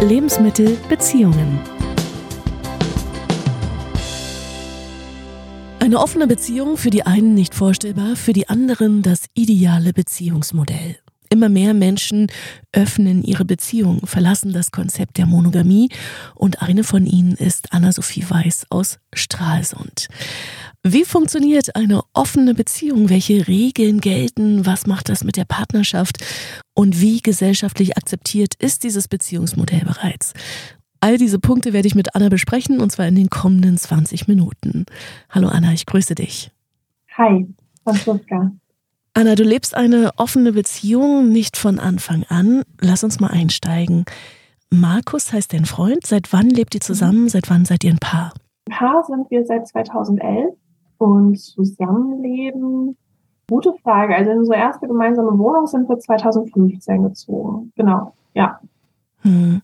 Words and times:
Lebensmittel 0.00 0.76
Beziehungen. 0.88 1.58
Eine 5.80 5.98
offene 5.98 6.28
Beziehung 6.28 6.76
für 6.76 6.90
die 6.90 7.02
einen 7.02 7.34
nicht 7.34 7.52
vorstellbar, 7.52 8.14
für 8.14 8.32
die 8.32 8.48
anderen 8.48 9.02
das 9.02 9.24
ideale 9.34 9.92
Beziehungsmodell. 9.92 10.98
Immer 11.30 11.48
mehr 11.48 11.74
Menschen 11.74 12.28
öffnen 12.72 13.22
ihre 13.22 13.44
Beziehung, 13.44 14.06
verlassen 14.06 14.52
das 14.52 14.70
Konzept 14.70 15.18
der 15.18 15.26
Monogamie 15.26 15.90
und 16.34 16.62
eine 16.62 16.84
von 16.84 17.06
ihnen 17.06 17.32
ist 17.32 17.72
Anna-Sophie 17.72 18.24
Weiß 18.28 18.66
aus 18.70 18.98
Stralsund. 19.12 20.08
Wie 20.82 21.04
funktioniert 21.04 21.74
eine 21.76 22.02
offene 22.14 22.54
Beziehung? 22.54 23.10
Welche 23.10 23.48
Regeln 23.48 24.00
gelten? 24.00 24.64
Was 24.64 24.86
macht 24.86 25.08
das 25.08 25.24
mit 25.24 25.36
der 25.36 25.44
Partnerschaft? 25.44 26.24
Und 26.74 27.00
wie 27.00 27.20
gesellschaftlich 27.20 27.96
akzeptiert 27.96 28.54
ist 28.58 28.84
dieses 28.84 29.08
Beziehungsmodell 29.08 29.84
bereits? 29.84 30.32
All 31.00 31.18
diese 31.18 31.38
Punkte 31.38 31.72
werde 31.72 31.88
ich 31.88 31.94
mit 31.94 32.14
Anna 32.14 32.28
besprechen 32.28 32.80
und 32.80 32.90
zwar 32.90 33.06
in 33.06 33.14
den 33.14 33.30
kommenden 33.30 33.76
20 33.76 34.28
Minuten. 34.28 34.86
Hallo 35.30 35.48
Anna, 35.48 35.72
ich 35.72 35.86
grüße 35.86 36.14
dich. 36.14 36.50
Hi, 37.16 37.46
Franziska. 37.84 38.52
Anna, 39.18 39.34
du 39.34 39.42
lebst 39.42 39.76
eine 39.76 40.12
offene 40.16 40.52
Beziehung 40.52 41.30
nicht 41.30 41.56
von 41.56 41.80
Anfang 41.80 42.22
an. 42.28 42.62
Lass 42.80 43.02
uns 43.02 43.18
mal 43.18 43.32
einsteigen. 43.32 44.04
Markus 44.70 45.32
heißt 45.32 45.52
dein 45.52 45.64
Freund. 45.64 46.06
Seit 46.06 46.32
wann 46.32 46.48
lebt 46.48 46.76
ihr 46.76 46.80
zusammen? 46.80 47.28
Seit 47.28 47.50
wann 47.50 47.64
seid 47.64 47.82
ihr 47.82 47.90
ein 47.90 47.98
Paar? 47.98 48.32
Ein 48.70 48.76
Paar 48.76 49.02
sind 49.02 49.28
wir 49.28 49.44
seit 49.44 49.66
2011 49.66 50.54
und 50.98 51.36
zusammenleben. 51.36 52.96
Gute 53.50 53.74
Frage. 53.82 54.14
Also 54.14 54.30
in 54.30 54.38
unsere 54.38 54.56
erste 54.56 54.86
gemeinsame 54.86 55.36
Wohnung 55.36 55.66
sind 55.66 55.88
wir 55.88 55.98
2015 55.98 57.02
gezogen. 57.02 57.72
Genau, 57.74 58.14
ja. 58.34 58.60
Hm. 59.22 59.62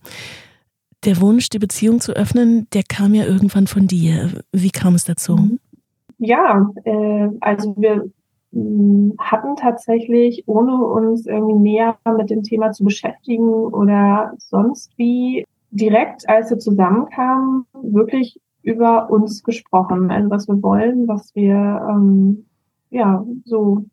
Der 1.05 1.21
Wunsch, 1.21 1.49
die 1.51 1.61
Beziehung 1.61 2.01
zu 2.01 2.11
öffnen, 2.15 2.67
der 2.73 2.83
kam 2.83 3.15
ja 3.15 3.25
irgendwann 3.25 3.69
von 3.69 3.87
dir. 3.87 4.43
Wie 4.51 4.71
kam 4.71 4.97
es 4.97 5.05
dazu? 5.05 5.59
Ja, 6.19 6.69
äh, 6.83 7.29
also 7.41 7.77
wir 7.77 8.11
hatten 9.19 9.57
tatsächlich, 9.57 10.45
ohne 10.47 10.77
uns 10.77 11.27
irgendwie 11.27 11.55
näher 11.55 11.97
mit 12.17 12.31
dem 12.31 12.43
Thema 12.43 12.71
zu 12.71 12.85
beschäftigen 12.85 13.49
oder 13.49 14.35
sonst 14.39 14.93
wie, 14.97 15.45
direkt, 15.71 16.29
als 16.29 16.51
wir 16.51 16.59
zusammenkamen, 16.59 17.67
wirklich 17.83 18.41
über 18.63 19.11
uns 19.11 19.43
gesprochen. 19.43 20.11
Also 20.11 20.31
was 20.31 20.49
wir 20.49 20.63
wollen, 20.63 21.09
was 21.09 21.35
wir, 21.35 21.55
ähm, 21.91 22.47
ja, 22.91 23.25
so 23.45 23.85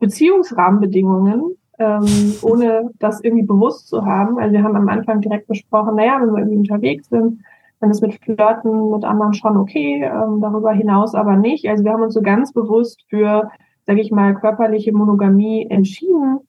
Beziehungsrahmenbedingungen, 0.00 1.56
ähm, 1.78 2.04
ohne 2.42 2.90
das 2.98 3.22
irgendwie 3.22 3.44
bewusst 3.46 3.88
zu 3.88 4.04
haben. 4.04 4.38
Also 4.38 4.54
wir 4.54 4.62
haben 4.62 4.76
am 4.76 4.88
Anfang 4.88 5.20
direkt 5.20 5.46
besprochen, 5.46 5.96
naja, 5.96 6.18
wenn 6.20 6.32
wir 6.32 6.38
irgendwie 6.38 6.58
unterwegs 6.58 7.08
sind, 7.08 7.40
dann 7.80 7.90
ist 7.90 8.00
mit 8.00 8.14
Flirten 8.14 8.90
mit 8.90 9.04
anderen 9.04 9.34
schon 9.34 9.58
okay, 9.58 10.02
ähm, 10.02 10.40
darüber 10.40 10.72
hinaus 10.72 11.14
aber 11.14 11.36
nicht. 11.36 11.68
Also 11.68 11.84
wir 11.84 11.92
haben 11.92 12.02
uns 12.02 12.14
so 12.14 12.22
ganz 12.22 12.52
bewusst 12.52 13.04
für 13.08 13.50
sage 13.86 14.00
ich 14.00 14.10
mal, 14.10 14.34
körperliche 14.34 14.92
Monogamie 14.92 15.66
entschieden, 15.70 16.40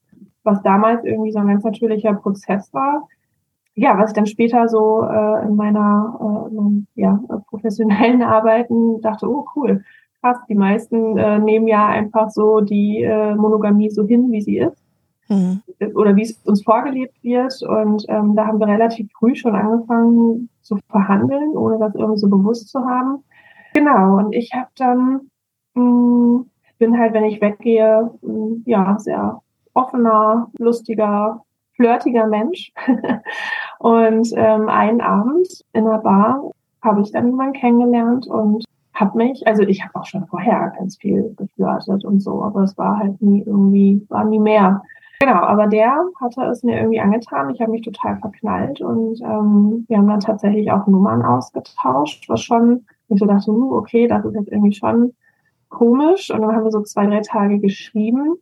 was 0.44 0.62
damals 0.64 1.04
irgendwie 1.04 1.32
so 1.32 1.40
ein 1.40 1.48
ganz 1.48 1.64
natürlicher 1.64 2.14
Prozess 2.14 2.74
war. 2.74 3.08
Ja, 3.76 3.98
was 4.00 4.10
ich 4.10 4.16
dann 4.16 4.26
später 4.26 4.68
so 4.68 5.04
äh, 5.04 5.46
in 5.46 5.56
meiner 5.56 6.50
äh, 6.50 7.02
ja, 7.02 7.20
professionellen 7.50 8.22
Arbeiten 8.24 9.02
dachte, 9.02 9.30
oh 9.30 9.46
cool, 9.56 9.84
krass, 10.22 10.38
die 10.50 10.56
meisten 10.56 11.18
äh, 11.18 11.38
nehmen 11.38 11.68
ja 11.68 11.88
einfach 11.88 12.32
so 12.32 12.62
die 12.62 13.04
äh, 13.04 13.36
Monogamie 13.36 13.92
so 13.92 14.06
hin, 14.06 14.32
wie 14.32 14.42
sie 14.42 14.58
ist. 14.58 14.84
Mhm. 15.30 15.62
Oder 15.94 16.16
wie 16.16 16.24
es 16.24 16.42
uns 16.46 16.64
vorgelebt 16.64 17.22
wird. 17.24 17.54
Und 17.62 18.06
ähm, 18.08 18.36
da 18.36 18.48
haben 18.48 18.60
wir 18.60 18.68
relativ 18.68 19.12
früh 19.12 19.36
schon 19.36 19.56
angefangen 19.56 20.50
zu 20.62 20.78
verhandeln, 20.90 21.52
ohne 21.52 21.78
das 21.78 21.94
irgendwie 21.94 22.20
so 22.20 22.30
bewusst 22.30 22.70
zu 22.70 22.80
haben. 22.80 23.24
Genau, 23.74 24.18
und 24.18 24.34
ich 24.34 24.52
habe 24.54 24.70
dann 24.78 25.30
mh, 25.76 25.84
hm, 25.84 26.46
bin 26.78 26.98
halt, 26.98 27.14
wenn 27.14 27.26
ich 27.26 27.42
weggehe, 27.42 28.12
ja, 28.66 28.98
sehr 29.00 29.42
offener, 29.74 30.50
lustiger, 30.58 31.44
flirtiger 31.76 32.28
Mensch. 32.28 32.74
und 33.80 34.32
ähm, 34.36 34.70
einen 34.70 35.02
Abend 35.02 35.48
in 35.74 35.88
einer 35.88 36.00
Bar 36.00 36.52
habe 36.82 37.02
ich 37.02 37.12
dann 37.12 37.28
jemanden 37.28 37.54
kennengelernt 37.54 38.28
und 38.28 38.66
habe 38.94 39.18
mich, 39.18 39.46
also 39.46 39.64
ich 39.64 39.84
habe 39.84 39.96
auch 39.96 40.06
schon 40.06 40.26
vorher 40.26 40.74
ganz 40.78 40.98
viel 40.98 41.34
geflirtet 41.38 42.04
und 42.04 42.20
so, 42.20 42.44
aber 42.44 42.64
es 42.64 42.78
war 42.78 42.98
halt 42.98 43.22
nie 43.22 43.44
irgendwie, 43.44 44.06
war 44.10 44.26
nie 44.26 44.40
mehr. 44.40 44.82
Genau, 45.20 45.40
aber 45.42 45.68
der 45.68 45.98
hatte 46.20 46.44
es 46.44 46.64
mir 46.64 46.78
irgendwie 46.78 47.00
angetan. 47.00 47.50
Ich 47.50 47.62
habe 47.62 47.72
mich 47.72 47.82
total 47.82 48.18
verknallt 48.18 48.82
und 48.82 49.20
ähm, 49.22 49.86
wir 49.88 49.98
haben 49.98 50.08
dann 50.08 50.20
tatsächlich 50.20 50.72
auch 50.72 50.86
Nummern 50.88 51.24
ausgetauscht, 51.24 52.30
was 52.30 52.42
schon, 52.42 52.86
ich 53.10 53.20
so 53.20 53.26
dachte, 53.26 53.52
uh, 53.52 53.78
okay, 53.78 54.08
das 54.08 54.26
ist 54.26 54.36
jetzt 54.36 54.52
irgendwie 54.52 54.74
schon 54.74 55.14
komisch. 55.70 56.30
Und 56.32 56.42
dann 56.42 56.56
haben 56.56 56.64
wir 56.64 56.72
so 56.72 56.82
zwei, 56.82 57.06
drei 57.08 57.22
Tage 57.22 57.60
geschrieben, 57.60 58.36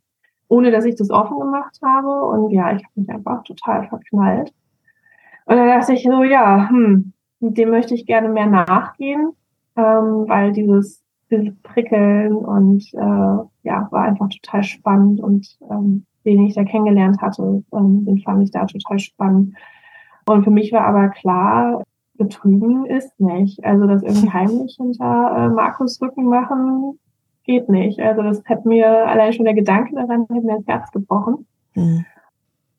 ohne 0.48 0.70
dass 0.70 0.84
ich 0.84 0.96
das 0.96 1.10
offen 1.10 1.38
gemacht 1.38 1.78
habe. 1.82 2.22
Und 2.22 2.50
ja, 2.50 2.74
ich 2.74 2.82
habe 2.84 2.92
mich 2.94 3.08
einfach 3.08 3.42
total 3.44 3.88
verknallt. 3.88 4.52
Und 5.46 5.56
dann 5.56 5.68
dachte 5.68 5.92
ich 5.92 6.02
so, 6.02 6.22
ja, 6.22 6.68
hm, 6.68 7.12
mit 7.40 7.56
dem 7.58 7.70
möchte 7.70 7.94
ich 7.94 8.06
gerne 8.06 8.28
mehr 8.28 8.46
nachgehen, 8.46 9.32
ähm, 9.76 10.24
weil 10.28 10.52
dieses, 10.52 11.02
dieses 11.30 11.54
Prickeln 11.62 12.34
und 12.34 12.82
äh, 12.94 13.44
ja, 13.62 13.88
war 13.90 14.02
einfach 14.02 14.28
total 14.28 14.62
spannend 14.64 15.20
und 15.20 15.58
ähm, 15.70 16.04
den 16.24 16.44
ich 16.44 16.54
da 16.54 16.64
kennengelernt 16.64 17.20
hatte, 17.22 17.62
ähm, 17.72 18.04
den 18.04 18.18
fand 18.18 18.42
ich 18.42 18.50
da 18.50 18.66
total 18.66 18.98
spannend. 18.98 19.54
Und 20.26 20.42
für 20.42 20.50
mich 20.50 20.72
war 20.72 20.84
aber 20.84 21.08
klar, 21.10 21.84
betrügen 22.14 22.86
ist 22.86 23.18
nicht. 23.20 23.64
Also 23.64 23.86
das 23.86 24.02
irgendwie 24.02 24.30
heimlich 24.32 24.76
hinter 24.76 25.36
äh, 25.36 25.48
Markus 25.48 26.00
Rücken 26.02 26.26
machen, 26.26 26.98
geht 27.46 27.68
nicht. 27.68 28.00
Also 28.00 28.22
das 28.22 28.44
hat 28.44 28.66
mir 28.66 28.88
allein 28.88 29.32
schon 29.32 29.44
der 29.44 29.54
Gedanke 29.54 29.94
daran 29.94 30.22
hat 30.22 30.30
mir 30.30 30.56
das 30.56 30.66
Herz 30.66 30.90
gebrochen. 30.90 31.46
Mhm. 31.74 32.04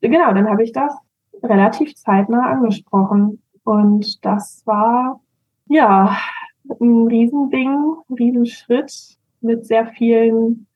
Genau, 0.00 0.32
dann 0.32 0.48
habe 0.48 0.62
ich 0.62 0.72
das 0.72 0.94
relativ 1.42 1.94
zeitnah 1.96 2.50
angesprochen. 2.50 3.42
Und 3.64 4.24
das 4.24 4.62
war 4.66 5.20
ja 5.68 6.16
ein 6.80 7.06
Riesending, 7.06 7.96
ein 8.08 8.14
Riesenschritt 8.14 9.18
mit 9.40 9.66
sehr 9.66 9.86
vielen 9.86 10.66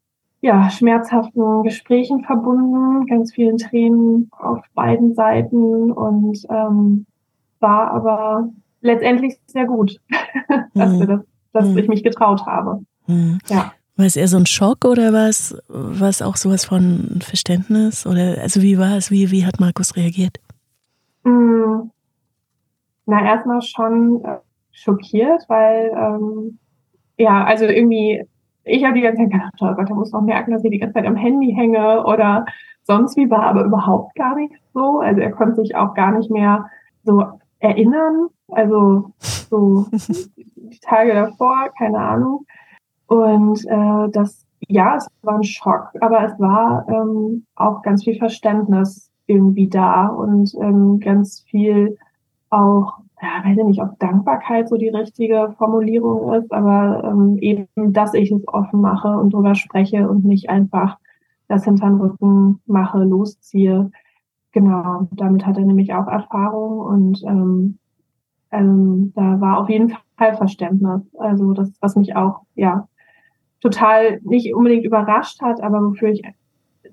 ja, 0.40 0.70
schmerzhaften 0.70 1.62
Gesprächen 1.62 2.24
verbunden, 2.24 3.06
ganz 3.06 3.32
vielen 3.32 3.58
Tränen 3.58 4.28
auf 4.32 4.60
beiden 4.74 5.14
Seiten 5.14 5.92
und 5.92 6.44
ähm, 6.50 7.06
war 7.60 7.92
aber 7.92 8.48
letztendlich 8.80 9.38
sehr 9.46 9.66
gut, 9.66 10.00
dass, 10.74 10.98
wir 10.98 11.06
das, 11.06 11.20
dass 11.52 11.68
mhm. 11.68 11.78
ich 11.78 11.88
mich 11.88 12.02
getraut 12.02 12.44
habe. 12.44 12.82
Mhm. 13.06 13.38
Ja. 13.48 13.72
War 13.96 14.06
es 14.06 14.16
eher 14.16 14.28
so 14.28 14.38
ein 14.38 14.46
Schock 14.46 14.84
oder 14.84 15.12
war 15.12 15.28
es, 15.28 15.56
war 15.68 16.08
es 16.08 16.22
auch 16.22 16.36
sowas 16.36 16.64
von 16.64 17.20
Verständnis? 17.20 18.06
Oder 18.06 18.40
also 18.40 18.62
wie 18.62 18.78
war 18.78 18.96
es? 18.96 19.10
Wie, 19.10 19.30
wie 19.30 19.44
hat 19.44 19.60
Markus 19.60 19.96
reagiert? 19.96 20.38
Mm. 21.24 21.90
Na, 23.04 23.24
erstmal 23.24 23.60
schon 23.60 24.24
äh, 24.24 24.38
schockiert, 24.70 25.44
weil 25.48 25.92
ähm, 25.94 26.58
ja, 27.18 27.44
also 27.44 27.66
irgendwie, 27.66 28.24
ich 28.64 28.84
habe 28.84 28.94
die 28.94 29.02
ganze 29.02 29.22
Zeit 29.22 29.30
gedacht, 29.30 29.54
oh 29.60 29.74
Gott, 29.74 29.90
er 29.90 29.96
muss 29.96 30.12
noch 30.12 30.22
merken, 30.22 30.52
dass 30.52 30.64
ich 30.64 30.70
die 30.70 30.78
ganze 30.78 30.94
Zeit 30.94 31.06
am 31.06 31.16
Handy 31.16 31.52
hänge 31.52 32.04
oder 32.04 32.46
sonst 32.84 33.16
wie 33.16 33.30
war, 33.30 33.44
aber 33.44 33.64
überhaupt 33.64 34.14
gar 34.14 34.34
nicht 34.34 34.54
so. 34.72 35.00
Also 35.00 35.20
er 35.20 35.32
konnte 35.32 35.56
sich 35.56 35.76
auch 35.76 35.94
gar 35.94 36.12
nicht 36.12 36.30
mehr 36.30 36.66
so 37.04 37.24
erinnern. 37.58 38.28
Also 38.48 39.12
so 39.20 39.86
die 40.56 40.80
Tage 40.80 41.14
davor, 41.14 41.70
keine 41.78 41.98
Ahnung. 41.98 42.46
Und 43.12 43.66
äh, 43.66 44.08
das, 44.10 44.46
ja, 44.68 44.96
es 44.96 45.06
war 45.20 45.34
ein 45.34 45.44
Schock, 45.44 45.90
aber 46.00 46.24
es 46.24 46.40
war 46.40 46.88
ähm, 46.88 47.44
auch 47.56 47.82
ganz 47.82 48.04
viel 48.04 48.16
Verständnis 48.16 49.10
irgendwie 49.26 49.68
da 49.68 50.06
und 50.06 50.54
ähm, 50.62 50.98
ganz 50.98 51.40
viel 51.40 51.98
auch, 52.48 53.00
ja, 53.20 53.44
weiß 53.44 53.58
ich 53.58 53.64
nicht, 53.64 53.82
ob 53.82 53.98
Dankbarkeit 53.98 54.70
so 54.70 54.78
die 54.78 54.88
richtige 54.88 55.54
Formulierung 55.58 56.32
ist, 56.32 56.50
aber 56.54 57.04
ähm, 57.04 57.36
eben, 57.42 57.66
dass 57.92 58.14
ich 58.14 58.32
es 58.32 58.48
offen 58.48 58.80
mache 58.80 59.08
und 59.08 59.34
drüber 59.34 59.56
spreche 59.56 60.08
und 60.08 60.24
nicht 60.24 60.48
einfach 60.48 60.96
das 61.48 61.64
hinterm 61.64 62.00
Rücken 62.00 62.62
mache, 62.64 63.04
losziehe. 63.04 63.90
Genau, 64.52 65.08
damit 65.10 65.44
hat 65.44 65.58
er 65.58 65.66
nämlich 65.66 65.92
auch 65.92 66.06
Erfahrung 66.06 66.78
und 66.78 67.22
ähm, 67.26 67.78
ähm, 68.52 69.12
da 69.14 69.38
war 69.38 69.58
auf 69.58 69.68
jeden 69.68 69.90
Fall 70.16 70.34
Verständnis. 70.34 71.02
Also 71.18 71.52
das, 71.52 71.70
was 71.82 71.96
mich 71.96 72.16
auch, 72.16 72.40
ja, 72.54 72.88
total 73.62 74.20
nicht 74.22 74.54
unbedingt 74.54 74.84
überrascht 74.84 75.40
hat, 75.40 75.62
aber 75.62 75.80
wofür 75.80 76.10
ich 76.10 76.22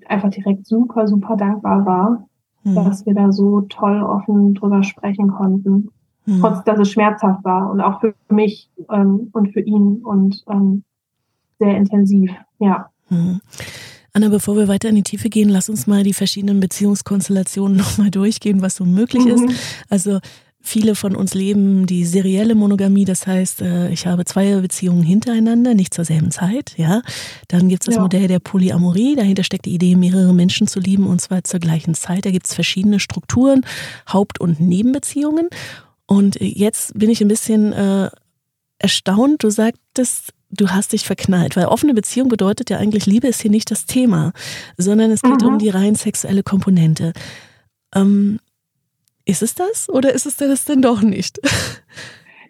einfach 0.06 0.30
direkt 0.30 0.66
super, 0.66 1.06
super 1.06 1.36
dankbar 1.36 1.84
war, 1.84 2.28
mhm. 2.64 2.74
dass 2.76 3.04
wir 3.04 3.14
da 3.14 3.32
so 3.32 3.62
toll 3.62 4.02
offen 4.02 4.54
drüber 4.54 4.82
sprechen 4.82 5.28
konnten. 5.28 5.90
Mhm. 6.26 6.40
Trotz, 6.40 6.64
dass 6.64 6.78
es 6.78 6.90
schmerzhaft 6.90 7.44
war 7.44 7.70
und 7.70 7.80
auch 7.80 8.00
für 8.00 8.14
mich 8.28 8.70
ähm, 8.90 9.28
und 9.32 9.52
für 9.52 9.60
ihn 9.60 10.02
und 10.04 10.44
ähm, 10.48 10.84
sehr 11.58 11.76
intensiv, 11.76 12.30
ja. 12.58 12.88
Mhm. 13.08 13.40
Anna, 14.12 14.28
bevor 14.28 14.56
wir 14.56 14.66
weiter 14.66 14.88
in 14.88 14.96
die 14.96 15.02
Tiefe 15.02 15.28
gehen, 15.28 15.48
lass 15.48 15.68
uns 15.68 15.86
mal 15.86 16.02
die 16.02 16.12
verschiedenen 16.12 16.60
Beziehungskonstellationen 16.60 17.76
nochmal 17.76 18.10
durchgehen, 18.10 18.62
was 18.62 18.76
so 18.76 18.84
möglich 18.84 19.26
ist. 19.26 19.42
Mhm. 19.42 19.54
Also 19.88 20.20
Viele 20.62 20.94
von 20.94 21.16
uns 21.16 21.32
leben 21.32 21.86
die 21.86 22.04
serielle 22.04 22.54
Monogamie, 22.54 23.06
das 23.06 23.26
heißt, 23.26 23.62
äh, 23.62 23.88
ich 23.90 24.06
habe 24.06 24.26
zwei 24.26 24.56
Beziehungen 24.60 25.02
hintereinander, 25.02 25.74
nicht 25.74 25.94
zur 25.94 26.04
selben 26.04 26.30
Zeit, 26.30 26.74
ja. 26.76 27.00
Dann 27.48 27.68
gibt 27.68 27.82
es 27.82 27.86
das 27.86 27.94
ja. 27.96 28.02
Modell 28.02 28.28
der 28.28 28.40
Polyamorie, 28.40 29.16
dahinter 29.16 29.42
steckt 29.42 29.64
die 29.64 29.74
Idee, 29.74 29.96
mehrere 29.96 30.34
Menschen 30.34 30.66
zu 30.66 30.78
lieben 30.78 31.06
und 31.06 31.20
zwar 31.20 31.44
zur 31.44 31.60
gleichen 31.60 31.94
Zeit. 31.94 32.26
Da 32.26 32.30
gibt 32.30 32.46
es 32.46 32.54
verschiedene 32.54 33.00
Strukturen, 33.00 33.64
Haupt- 34.12 34.40
und 34.40 34.60
Nebenbeziehungen. 34.60 35.48
Und 36.06 36.36
jetzt 36.40 36.98
bin 36.98 37.08
ich 37.08 37.22
ein 37.22 37.28
bisschen 37.28 37.72
äh, 37.72 38.10
erstaunt, 38.78 39.42
du 39.42 39.50
sagtest, 39.50 40.34
du 40.50 40.68
hast 40.68 40.92
dich 40.92 41.04
verknallt, 41.04 41.56
weil 41.56 41.66
offene 41.66 41.94
Beziehung 41.94 42.28
bedeutet 42.28 42.70
ja 42.70 42.78
eigentlich, 42.78 43.06
Liebe 43.06 43.28
ist 43.28 43.40
hier 43.40 43.50
nicht 43.50 43.70
das 43.70 43.86
Thema, 43.86 44.32
sondern 44.76 45.10
es 45.10 45.22
geht 45.22 45.42
mhm. 45.42 45.48
um 45.48 45.58
die 45.58 45.70
rein 45.70 45.94
sexuelle 45.94 46.42
Komponente. 46.42 47.12
Ähm, 47.94 48.40
ist 49.24 49.42
es 49.42 49.54
das 49.54 49.88
oder 49.88 50.12
ist 50.12 50.26
es 50.26 50.36
das 50.36 50.64
denn 50.64 50.82
doch 50.82 51.02
nicht? 51.02 51.40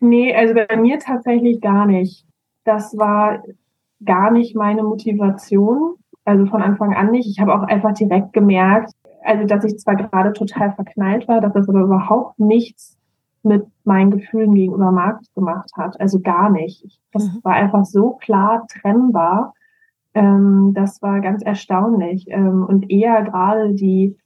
Nee, 0.00 0.34
also 0.34 0.54
bei 0.54 0.76
mir 0.78 0.98
tatsächlich 0.98 1.60
gar 1.60 1.84
nicht. 1.84 2.24
Das 2.64 2.96
war 2.96 3.42
gar 4.02 4.30
nicht 4.30 4.56
meine 4.56 4.82
Motivation. 4.82 5.96
Also 6.24 6.46
von 6.46 6.62
Anfang 6.62 6.94
an 6.94 7.10
nicht. 7.10 7.28
Ich 7.28 7.40
habe 7.40 7.54
auch 7.54 7.62
einfach 7.64 7.92
direkt 7.92 8.32
gemerkt, 8.32 8.92
also 9.22 9.44
dass 9.44 9.64
ich 9.64 9.78
zwar 9.78 9.96
gerade 9.96 10.32
total 10.32 10.72
verknallt 10.72 11.28
war, 11.28 11.40
dass 11.40 11.52
das 11.52 11.68
aber 11.68 11.80
überhaupt 11.80 12.38
nichts 12.38 12.96
mit 13.42 13.66
meinen 13.84 14.10
Gefühlen 14.10 14.54
gegenüber 14.54 14.92
Markus 14.92 15.32
gemacht 15.34 15.70
hat. 15.76 15.98
Also 16.00 16.20
gar 16.20 16.50
nicht. 16.50 17.00
Das 17.12 17.24
mhm. 17.24 17.40
war 17.42 17.54
einfach 17.54 17.84
so 17.84 18.12
klar 18.12 18.66
trennbar. 18.68 19.54
Ähm, 20.14 20.72
das 20.74 21.00
war 21.00 21.20
ganz 21.20 21.42
erstaunlich. 21.42 22.26
Ähm, 22.28 22.64
und 22.64 22.90
eher 22.90 23.22
gerade 23.22 23.74
die 23.74 24.16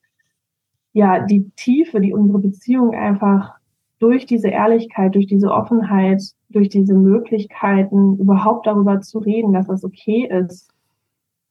ja, 0.94 1.20
die 1.26 1.50
Tiefe, 1.56 2.00
die 2.00 2.14
unsere 2.14 2.38
Beziehung 2.38 2.94
einfach 2.94 3.56
durch 3.98 4.26
diese 4.26 4.48
Ehrlichkeit, 4.48 5.14
durch 5.14 5.26
diese 5.26 5.50
Offenheit, 5.50 6.22
durch 6.50 6.68
diese 6.68 6.94
Möglichkeiten 6.94 8.16
überhaupt 8.16 8.66
darüber 8.66 9.00
zu 9.00 9.18
reden, 9.18 9.52
dass 9.52 9.68
es 9.68 9.84
okay 9.84 10.28
ist, 10.30 10.70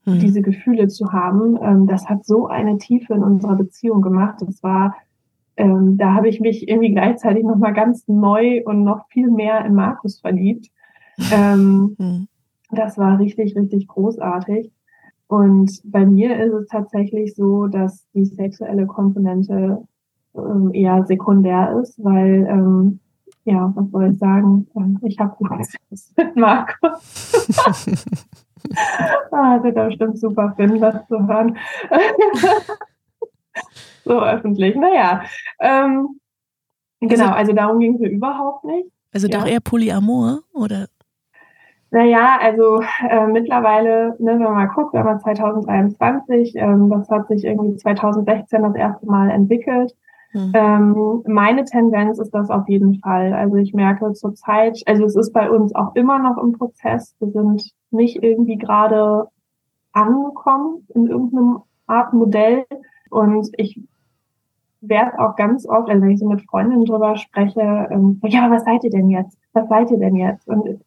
hm. 0.06 0.20
diese 0.20 0.42
Gefühle 0.42 0.88
zu 0.88 1.12
haben, 1.12 1.58
ähm, 1.62 1.88
das 1.88 2.08
hat 2.10 2.26
so 2.26 2.48
eine 2.48 2.78
Tiefe 2.78 3.14
in 3.14 3.24
unserer 3.24 3.56
Beziehung 3.56 4.02
gemacht. 4.02 4.36
Das 4.40 4.64
war, 4.64 4.96
ähm, 5.58 5.98
da 5.98 6.14
habe 6.14 6.30
ich 6.30 6.40
mich 6.40 6.68
irgendwie 6.68 6.94
gleichzeitig 6.94 7.44
nochmal 7.44 7.74
ganz 7.74 8.08
neu 8.08 8.62
und 8.66 8.84
noch 8.84 9.08
viel 9.10 9.30
mehr 9.30 9.66
in 9.66 9.76
Markus 9.76 10.20
verliebt. 10.20 10.70
Ähm, 11.32 11.96
hm. 12.00 12.28
Das 12.72 12.98
war 12.98 13.20
richtig, 13.20 13.56
richtig 13.56 13.88
großartig. 13.88 14.72
Und 15.28 15.82
bei 15.86 16.06
mir 16.06 16.38
ist 16.44 16.54
es 16.54 16.68
tatsächlich 16.68 17.36
so, 17.36 17.68
dass 17.68 18.06
die 18.14 18.26
sexuelle 18.26 18.86
Komponente 18.86 19.84
ähm, 20.36 20.72
eher 20.74 21.06
sekundär 21.06 21.80
ist, 21.82 22.04
weil, 22.04 22.46
ähm, 22.50 23.00
ja, 23.46 23.72
was 23.76 23.90
soll 23.92 24.12
ich 24.12 24.20
sagen? 24.20 24.68
Ich 25.04 25.20
habe 25.20 25.36
Sex 25.64 26.14
mit 26.18 26.36
Markus. 26.36 27.48
ah, 29.32 29.56
das 29.56 29.64
wird 29.64 29.76
er 29.76 29.86
bestimmt 29.88 30.20
super 30.20 30.54
finden, 30.56 30.80
das 30.80 31.08
zu 31.08 31.28
hören. 31.28 31.58
so 34.06 34.22
öffentlich. 34.22 34.76
Naja. 34.76 35.24
Ähm, 35.60 36.20
genau, 37.00 37.26
also, 37.26 37.36
also 37.36 37.54
darum 37.54 37.80
ging 37.80 37.96
es 37.96 38.00
mir 38.00 38.10
überhaupt 38.10 38.64
nicht. 38.66 38.90
Also 39.14 39.28
ja. 39.28 39.40
doch 39.40 39.48
eher 39.48 39.60
Polyamor, 39.60 40.42
oder? 40.54 40.88
Naja, 41.94 42.40
also 42.42 42.82
äh, 43.08 43.28
mittlerweile, 43.28 44.16
ne, 44.18 44.32
wenn 44.32 44.40
man 44.42 44.54
mal 44.54 44.66
guckt, 44.66 44.94
wir 44.94 45.04
haben 45.04 45.20
2023, 45.20 46.56
ähm, 46.56 46.90
das 46.90 47.08
hat 47.08 47.28
sich 47.28 47.46
irgendwie 47.46 47.76
2016 47.76 48.64
das 48.64 48.74
erste 48.74 49.06
Mal 49.06 49.30
entwickelt. 49.30 49.94
Mhm. 50.34 50.52
Ähm, 50.56 51.24
meine 51.28 51.66
Tendenz 51.66 52.18
ist 52.18 52.32
das 52.32 52.50
auf 52.50 52.68
jeden 52.68 52.96
Fall. 52.96 53.34
Also 53.34 53.58
ich 53.58 53.76
merke 53.76 54.12
zurzeit, 54.14 54.82
also 54.88 55.06
es 55.06 55.16
ist 55.16 55.34
bei 55.34 55.52
uns 55.52 55.76
auch 55.76 55.94
immer 55.94 56.18
noch 56.18 56.42
im 56.42 56.54
Prozess. 56.54 57.16
Wir 57.20 57.30
sind 57.30 57.72
nicht 57.92 58.24
irgendwie 58.24 58.58
gerade 58.58 59.28
angekommen 59.92 60.88
in 60.96 61.06
irgendeinem 61.06 61.60
Art 61.86 62.12
Modell. 62.12 62.66
Und 63.12 63.50
ich 63.58 63.80
werde 64.82 65.20
auch 65.20 65.36
ganz 65.36 65.70
oft, 65.70 65.92
also 65.92 66.02
wenn 66.02 66.10
ich 66.10 66.20
so 66.20 66.28
mit 66.28 66.42
Freundinnen 66.42 66.86
drüber 66.86 67.18
spreche, 67.18 67.88
ähm, 67.92 68.20
ja, 68.24 68.46
aber 68.46 68.56
was 68.56 68.66
seid 68.66 68.84
ihr 68.84 68.90
denn 68.90 69.12
jetzt? 69.12 69.38
Was 69.54 69.70
seid 69.70 69.92
ihr 69.92 70.00
denn 70.00 70.16
jetzt? 70.16 70.48
Und 70.48 70.80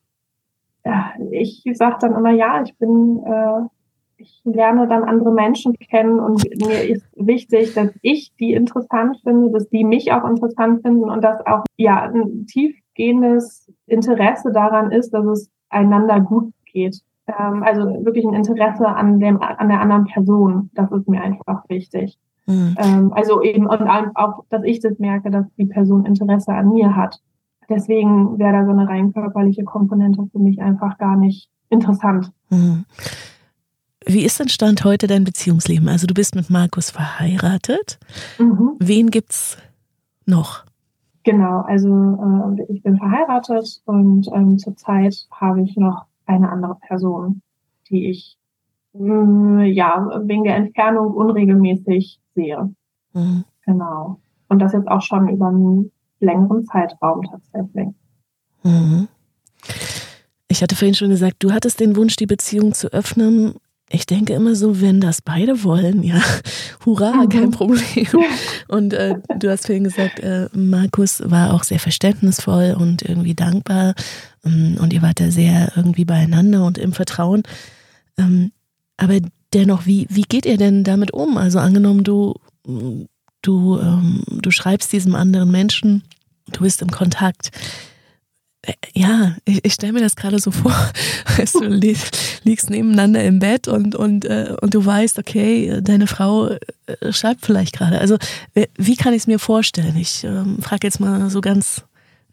ich 1.30 1.62
sage 1.74 1.96
dann 2.00 2.14
immer, 2.14 2.30
ja, 2.30 2.62
ich 2.62 2.76
bin, 2.78 3.22
äh, 3.24 3.62
ich 4.18 4.40
lerne 4.44 4.88
dann 4.88 5.04
andere 5.04 5.32
Menschen 5.32 5.74
kennen 5.74 6.18
und 6.20 6.42
mir 6.64 6.88
ist 6.88 7.06
wichtig, 7.16 7.74
dass 7.74 7.90
ich 8.02 8.32
die 8.38 8.52
interessant 8.52 9.18
finde, 9.22 9.50
dass 9.50 9.68
die 9.68 9.84
mich 9.84 10.12
auch 10.12 10.28
interessant 10.28 10.82
finden 10.82 11.10
und 11.10 11.22
dass 11.22 11.44
auch 11.46 11.64
ja 11.76 12.02
ein 12.02 12.46
tiefgehendes 12.46 13.70
Interesse 13.86 14.52
daran 14.52 14.90
ist, 14.90 15.10
dass 15.10 15.26
es 15.26 15.50
einander 15.68 16.20
gut 16.20 16.52
geht. 16.64 17.00
Ähm, 17.26 17.62
also 17.62 18.04
wirklich 18.04 18.24
ein 18.24 18.34
Interesse 18.34 18.86
an 18.86 19.18
dem 19.18 19.42
an 19.42 19.68
der 19.68 19.80
anderen 19.80 20.04
Person. 20.04 20.70
Das 20.74 20.90
ist 20.92 21.08
mir 21.08 21.20
einfach 21.20 21.68
wichtig. 21.68 22.18
Mhm. 22.46 22.76
Ähm, 22.78 23.12
also 23.12 23.42
eben 23.42 23.66
und 23.66 23.82
auch, 23.82 24.44
dass 24.48 24.62
ich 24.64 24.80
das 24.80 24.98
merke, 24.98 25.30
dass 25.30 25.46
die 25.56 25.66
Person 25.66 26.06
Interesse 26.06 26.52
an 26.52 26.72
mir 26.72 26.94
hat. 26.96 27.20
Deswegen 27.68 28.38
wäre 28.38 28.52
da 28.52 28.64
so 28.64 28.70
eine 28.70 28.88
rein 28.88 29.12
körperliche 29.12 29.64
Komponente 29.64 30.26
für 30.30 30.38
mich 30.38 30.60
einfach 30.60 30.98
gar 30.98 31.16
nicht 31.16 31.48
interessant. 31.68 32.32
Mhm. 32.50 32.84
Wie 34.04 34.24
ist 34.24 34.38
denn 34.38 34.48
Stand 34.48 34.84
heute 34.84 35.08
dein 35.08 35.24
Beziehungsleben? 35.24 35.88
Also 35.88 36.06
du 36.06 36.14
bist 36.14 36.36
mit 36.36 36.48
Markus 36.48 36.90
verheiratet. 36.90 37.98
Mhm. 38.38 38.76
Wen 38.78 39.10
gibt's 39.10 39.58
noch? 40.26 40.64
Genau, 41.24 41.62
also 41.62 41.88
äh, 41.88 42.72
ich 42.72 42.84
bin 42.84 42.98
verheiratet 42.98 43.82
und 43.84 44.28
ähm, 44.32 44.58
zurzeit 44.58 45.26
habe 45.32 45.60
ich 45.62 45.76
noch 45.76 46.06
eine 46.24 46.48
andere 46.50 46.76
Person, 46.76 47.42
die 47.90 48.10
ich 48.10 48.38
mh, 48.92 49.24
mm, 49.24 49.60
ja 49.64 50.22
wegen 50.22 50.44
der 50.44 50.54
Entfernung 50.54 51.12
unregelmäßig 51.12 52.20
sehe. 52.36 52.72
Mhm. 53.12 53.44
Genau. 53.64 54.20
Und 54.48 54.60
das 54.60 54.72
jetzt 54.72 54.86
auch 54.86 55.02
schon 55.02 55.28
über 55.28 55.48
einen 55.48 55.90
längeren 56.20 56.64
Zeitraum 56.64 57.22
tatsächlich. 57.22 57.88
Mhm. 58.62 59.08
Ich 60.48 60.62
hatte 60.62 60.76
vorhin 60.76 60.94
schon 60.94 61.10
gesagt, 61.10 61.36
du 61.40 61.52
hattest 61.52 61.80
den 61.80 61.96
Wunsch, 61.96 62.16
die 62.16 62.26
Beziehung 62.26 62.72
zu 62.72 62.92
öffnen. 62.92 63.54
Ich 63.88 64.06
denke 64.06 64.32
immer 64.32 64.54
so, 64.56 64.80
wenn 64.80 65.00
das 65.00 65.22
beide 65.22 65.62
wollen, 65.62 66.02
ja, 66.02 66.20
hurra, 66.86 67.12
mhm. 67.12 67.28
kein 67.28 67.50
Problem. 67.50 68.06
Und 68.68 68.92
äh, 68.92 69.16
du 69.38 69.50
hast 69.50 69.66
vorhin 69.66 69.84
gesagt, 69.84 70.20
äh, 70.20 70.48
Markus 70.52 71.22
war 71.24 71.54
auch 71.54 71.62
sehr 71.62 71.78
verständnisvoll 71.78 72.76
und 72.78 73.02
irgendwie 73.02 73.34
dankbar. 73.34 73.94
Ähm, 74.44 74.76
und 74.80 74.92
ihr 74.92 75.02
wart 75.02 75.20
da 75.20 75.30
sehr 75.30 75.72
irgendwie 75.76 76.04
beieinander 76.04 76.64
und 76.64 76.78
im 76.78 76.92
Vertrauen. 76.92 77.42
Ähm, 78.18 78.52
aber 78.96 79.18
dennoch, 79.52 79.86
wie, 79.86 80.06
wie 80.10 80.22
geht 80.22 80.46
ihr 80.46 80.56
denn 80.56 80.84
damit 80.84 81.12
um? 81.12 81.36
Also 81.36 81.58
angenommen, 81.58 82.02
du 82.02 82.34
du, 83.46 83.78
ähm, 83.78 84.22
du 84.28 84.50
schreibst 84.50 84.92
diesem 84.92 85.14
anderen 85.14 85.50
Menschen, 85.50 86.02
du 86.52 86.60
bist 86.60 86.82
im 86.82 86.90
Kontakt. 86.90 87.50
Äh, 88.62 88.72
ja, 88.94 89.36
ich, 89.44 89.64
ich 89.64 89.72
stelle 89.72 89.92
mir 89.92 90.00
das 90.00 90.16
gerade 90.16 90.38
so 90.38 90.50
vor, 90.50 90.72
weißt 91.38 91.56
du, 91.56 91.64
li 91.66 91.96
liegst 92.44 92.70
nebeneinander 92.70 93.24
im 93.24 93.38
Bett 93.38 93.68
und, 93.68 93.94
und, 93.94 94.24
äh, 94.24 94.54
und 94.60 94.74
du 94.74 94.84
weißt, 94.84 95.18
okay, 95.18 95.80
deine 95.82 96.06
Frau 96.06 96.48
äh, 96.48 97.12
schreibt 97.12 97.44
vielleicht 97.44 97.76
gerade. 97.76 98.00
Also 98.00 98.16
wie 98.76 98.96
kann 98.96 99.12
ich 99.12 99.22
es 99.22 99.26
mir 99.26 99.38
vorstellen? 99.38 99.96
Ich 99.96 100.24
ähm, 100.24 100.58
frage 100.60 100.86
jetzt 100.86 101.00
mal 101.00 101.28
so 101.30 101.40
ganz 101.40 101.84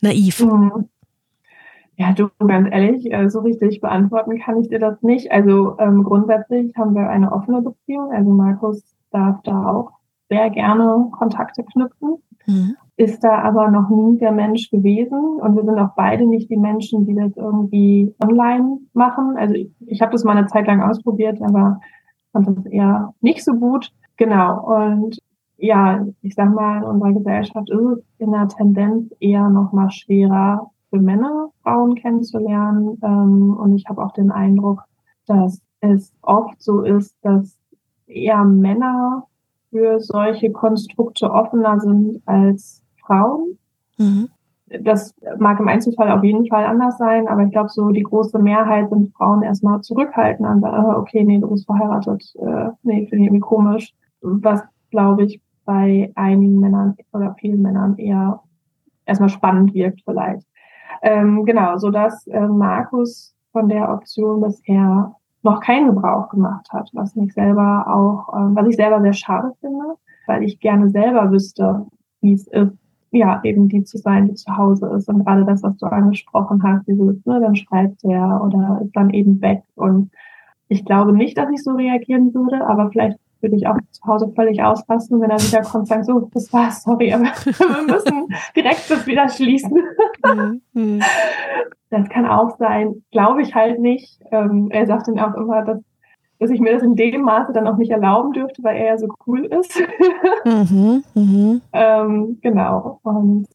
naiv. 0.01 0.39
Mhm. 0.41 0.89
Ja, 1.96 2.12
du, 2.12 2.29
ganz 2.39 2.67
ehrlich, 2.72 3.12
äh, 3.12 3.29
so 3.29 3.41
richtig 3.41 3.79
beantworten 3.79 4.39
kann 4.39 4.60
ich 4.60 4.70
dir 4.70 4.79
das 4.79 5.01
nicht. 5.03 5.32
Also 5.32 5.77
ähm, 5.79 6.03
grundsätzlich 6.03 6.75
haben 6.75 6.96
wir 6.96 7.08
eine 7.10 7.32
offene 7.32 7.62
Beziehung. 7.62 8.12
Also 8.12 8.32
Markus 8.32 8.82
darf 9.12 9.41
da 9.43 9.67
auch 9.67 9.91
sehr 10.34 10.50
gerne 10.50 11.10
Kontakte 11.12 11.63
knüpfen, 11.63 12.16
mhm. 12.48 12.75
ist 12.98 13.24
da 13.24 13.40
aber 13.44 13.70
noch 13.70 13.90
nie 13.90 14.18
der 14.18 14.32
Mensch 14.32 14.70
gewesen. 14.72 15.40
Und 15.40 15.56
wir 15.56 15.63
sind 15.63 15.78
auch 15.78 15.94
beide 15.96 16.25
nicht 16.25 16.50
die 16.50 16.58
Menschen, 16.58 17.06
die 17.06 17.13
das 17.13 17.36
irgendwie 17.38 18.13
online 18.24 18.80
machen. 18.94 19.38
Also 19.38 19.54
ich, 19.54 19.72
ich 19.86 20.02
habe 20.02 20.12
das 20.12 20.24
mal 20.24 20.36
eine 20.36 20.48
Zeit 20.48 20.68
lang 20.68 20.82
ausprobiert, 20.82 21.42
aber 21.42 21.80
fand 22.32 22.48
das 22.48 22.66
eher 22.66 23.13
nicht 23.22 23.44
so 23.44 23.54
gut. 23.54 23.92
Genau. 24.18 24.66
Und 24.66 25.20
ja, 25.58 26.06
ich 26.22 26.34
sag 26.34 26.54
mal, 26.54 26.78
in 26.80 26.84
unserer 26.84 27.13
Gesellschaft 27.13 27.70
ist 27.70 27.80
es 27.80 28.04
in 28.18 28.32
der 28.32 28.48
Tendenz 28.48 29.13
eher 29.20 29.50
noch 29.50 29.72
mal 29.72 29.92
schwerer 29.92 30.72
für 30.90 31.00
Männer, 31.00 31.50
Frauen 31.62 31.96
kennenzulernen. 31.96 32.98
Ähm, 33.04 33.56
und 33.58 33.75
ich 33.75 33.86
habe 33.88 34.04
auch 34.04 34.13
den 34.13 34.32
Eindruck, 34.32 34.84
dass 35.28 35.62
es 35.80 36.12
oft 36.22 36.62
so 36.62 36.82
ist, 36.82 37.16
dass 37.22 37.58
eher 38.08 38.44
Männer 38.44 39.28
für 39.74 40.00
solche 40.00 40.51
Konstrukte 40.51 41.32
offener 41.32 41.80
sind 41.80 42.22
als 42.27 42.84
Frauen. 43.06 43.58
Mhm. 43.98 44.30
Das 44.82 45.13
mag 45.39 45.60
im 45.60 45.68
Einzelfall 45.68 46.12
auf 46.12 46.24
jeden 46.24 46.48
Fall 46.48 46.65
anders 46.65 46.98
sein, 46.98 47.27
aber 47.27 47.44
ich 47.44 47.51
glaube, 47.51 47.70
so 47.70 47.89
die 47.89 48.03
große 48.03 48.39
Mehrheit 48.39 48.89
sind 48.89 49.13
Frauen 49.15 49.44
erstmal 49.44 49.82
zurückhaltend 49.82 50.48
und 50.48 50.62
sagen, 50.62 50.75
ah, 50.75 50.98
okay, 50.98 51.24
nee, 51.24 51.39
du 51.39 51.50
bist 51.50 51.65
verheiratet, 51.65 52.24
äh, 52.39 52.70
nee, 52.84 53.08
finde 53.08 53.24
ich 53.24 53.27
irgendwie 53.27 53.39
komisch. 53.39 53.94
Was, 54.22 54.63
glaube 54.89 55.25
ich, 55.25 55.42
bei 55.65 56.12
einigen 56.15 56.60
Männern 56.60 56.96
oder 57.12 57.36
vielen 57.39 57.62
Männern 57.62 57.98
eher 57.98 58.42
erstmal 59.06 59.30
spannend 59.30 59.74
wirkt 59.74 60.01
vielleicht. 60.06 60.48
Ähm, 61.01 61.46
genau, 61.46 61.77
so 61.77 61.89
dass 61.89 62.25
äh, 62.27 62.48
Markus 62.48 63.36
von 63.51 63.70
der 63.70 63.92
Option 63.92 64.42
bisher 64.42 65.13
noch 65.44 65.60
keinen 65.60 65.88
Gebrauch 65.88 66.30
gemacht 66.30 66.68
hat, 66.72 66.90
was 66.94 67.16
mich 67.16 67.34
selber 67.34 67.86
auch, 67.88 68.34
äh, 68.34 68.56
was 68.56 68.68
ich 68.68 68.76
selber 68.76 69.02
sehr 69.02 69.14
schade 69.14 69.52
finde, 69.60 69.96
weil 70.26 70.44
ich 70.44 70.60
gerne 70.60 70.90
selber 70.90 71.32
wüsste, 71.32 71.86
wie 72.22 72.34
es 72.34 72.48
ist, 72.48 72.78
ja, 73.12 73.42
eben 73.44 73.68
die 73.68 73.84
zu 73.84 73.98
sein, 73.98 74.28
die 74.28 74.34
zu 74.34 74.58
Hause 74.58 74.88
ist. 74.96 75.08
Und 75.08 75.24
gerade 75.24 75.46
das, 75.46 75.62
was 75.62 75.78
du 75.78 75.86
angesprochen 75.86 76.64
hast, 76.64 76.88
dieses, 76.88 77.24
ne, 77.26 77.40
dann 77.40 77.56
schreibt 77.56 78.04
der 78.04 78.42
oder 78.44 78.82
ist 78.84 78.96
dann 78.96 79.12
eben 79.12 79.40
weg. 79.42 79.62
Und 79.76 80.12
ich 80.68 80.84
glaube 80.84 81.14
nicht, 81.14 81.38
dass 81.38 81.52
ich 81.52 81.62
so 81.62 81.72
reagieren 81.74 82.34
würde, 82.34 82.66
aber 82.66 82.90
vielleicht 82.90 83.20
würde 83.44 83.56
ich 83.56 83.68
auch 83.68 83.78
zu 83.92 84.02
Hause 84.06 84.32
völlig 84.36 84.64
ausrasten, 84.64 85.22
wenn 85.22 85.30
er 85.30 85.38
wieder 85.38 85.62
kommt 85.62 85.84
und 85.84 85.88
sagt, 85.88 86.06
so, 86.06 86.30
das 86.34 86.52
war's, 86.52 86.84
sorry, 86.84 87.14
aber 87.14 87.24
wir 87.46 87.94
müssen 87.94 88.28
direkt 88.56 88.90
das 88.90 89.06
wieder 89.06 89.30
schließen. 89.30 89.78
Mhm. 90.74 91.02
das 91.90 92.10
kann 92.10 92.26
auch 92.26 92.58
sein, 92.58 93.04
glaube 93.12 93.42
ich 93.42 93.54
halt 93.54 93.80
nicht. 93.80 94.20
Ähm, 94.32 94.70
er 94.72 94.88
sagt 94.88 95.08
dann 95.08 95.20
auch 95.20 95.36
immer, 95.36 95.64
dass 95.64 95.80
dass 96.40 96.52
ich 96.52 96.60
mir 96.60 96.74
das 96.74 96.84
in 96.84 96.96
dem 96.96 97.22
Maße 97.22 97.54
dann 97.54 97.68
auch 97.68 97.78
nicht 97.78 97.92
erlauben 97.92 98.34
dürfte, 98.34 98.62
weil 98.64 98.76
er 98.76 98.88
ja 98.88 98.98
so 98.98 99.08
cool 99.26 99.46
ist. 99.46 99.82
mhm, 100.44 101.04
mh. 101.14 101.62
ähm, 101.74 102.40
genau. 102.42 103.00
Und 103.04 103.48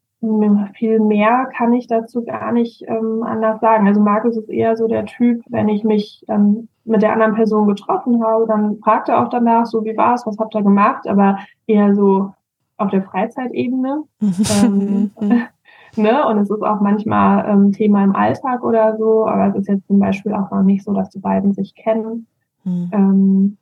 viel 0.75 0.99
mehr 0.99 1.49
kann 1.57 1.73
ich 1.73 1.87
dazu 1.87 2.25
gar 2.25 2.51
nicht 2.53 2.83
ähm, 2.89 3.23
anders 3.23 3.61
sagen. 3.61 3.87
Also 3.87 4.01
Markus 4.01 4.37
ist 4.37 4.49
eher 4.49 4.77
so 4.77 4.89
der 4.89 5.05
Typ, 5.05 5.43
wenn 5.49 5.69
ich 5.69 5.85
mich 5.85 6.25
dann 6.27 6.69
mit 6.89 7.03
der 7.03 7.13
anderen 7.13 7.35
Person 7.35 7.69
getroffen 7.69 8.23
habe, 8.25 8.47
dann 8.47 8.79
fragt 8.79 9.09
er 9.09 9.23
auch 9.23 9.29
danach, 9.29 9.67
so 9.67 9.85
wie 9.85 9.97
war 9.97 10.15
es, 10.15 10.27
was 10.27 10.39
habt 10.39 10.55
ihr 10.55 10.63
gemacht, 10.63 11.07
aber 11.07 11.39
eher 11.67 11.95
so 11.95 12.33
auf 12.77 12.91
der 12.91 13.03
Freizeitebene. 13.03 14.05
ähm, 14.63 15.11
ne? 15.97 16.27
Und 16.27 16.39
es 16.39 16.51
ist 16.51 16.63
auch 16.63 16.81
manchmal 16.81 17.49
ähm, 17.49 17.73
Thema 17.73 18.05
im 18.05 18.15
Alltag 18.15 18.63
oder 18.65 18.97
so, 18.97 19.27
aber 19.27 19.49
es 19.49 19.57
ist 19.57 19.69
jetzt 19.69 19.87
zum 19.87 19.99
Beispiel 19.99 20.33
auch 20.33 20.51
noch 20.51 20.63
nicht 20.63 20.85
so, 20.85 20.93
dass 20.93 21.11
die 21.11 21.21
beiden 21.21 21.53
sich 21.53 21.75
kennen. 21.75 22.27
Mhm. 22.65 22.91
Ähm, 22.93 23.57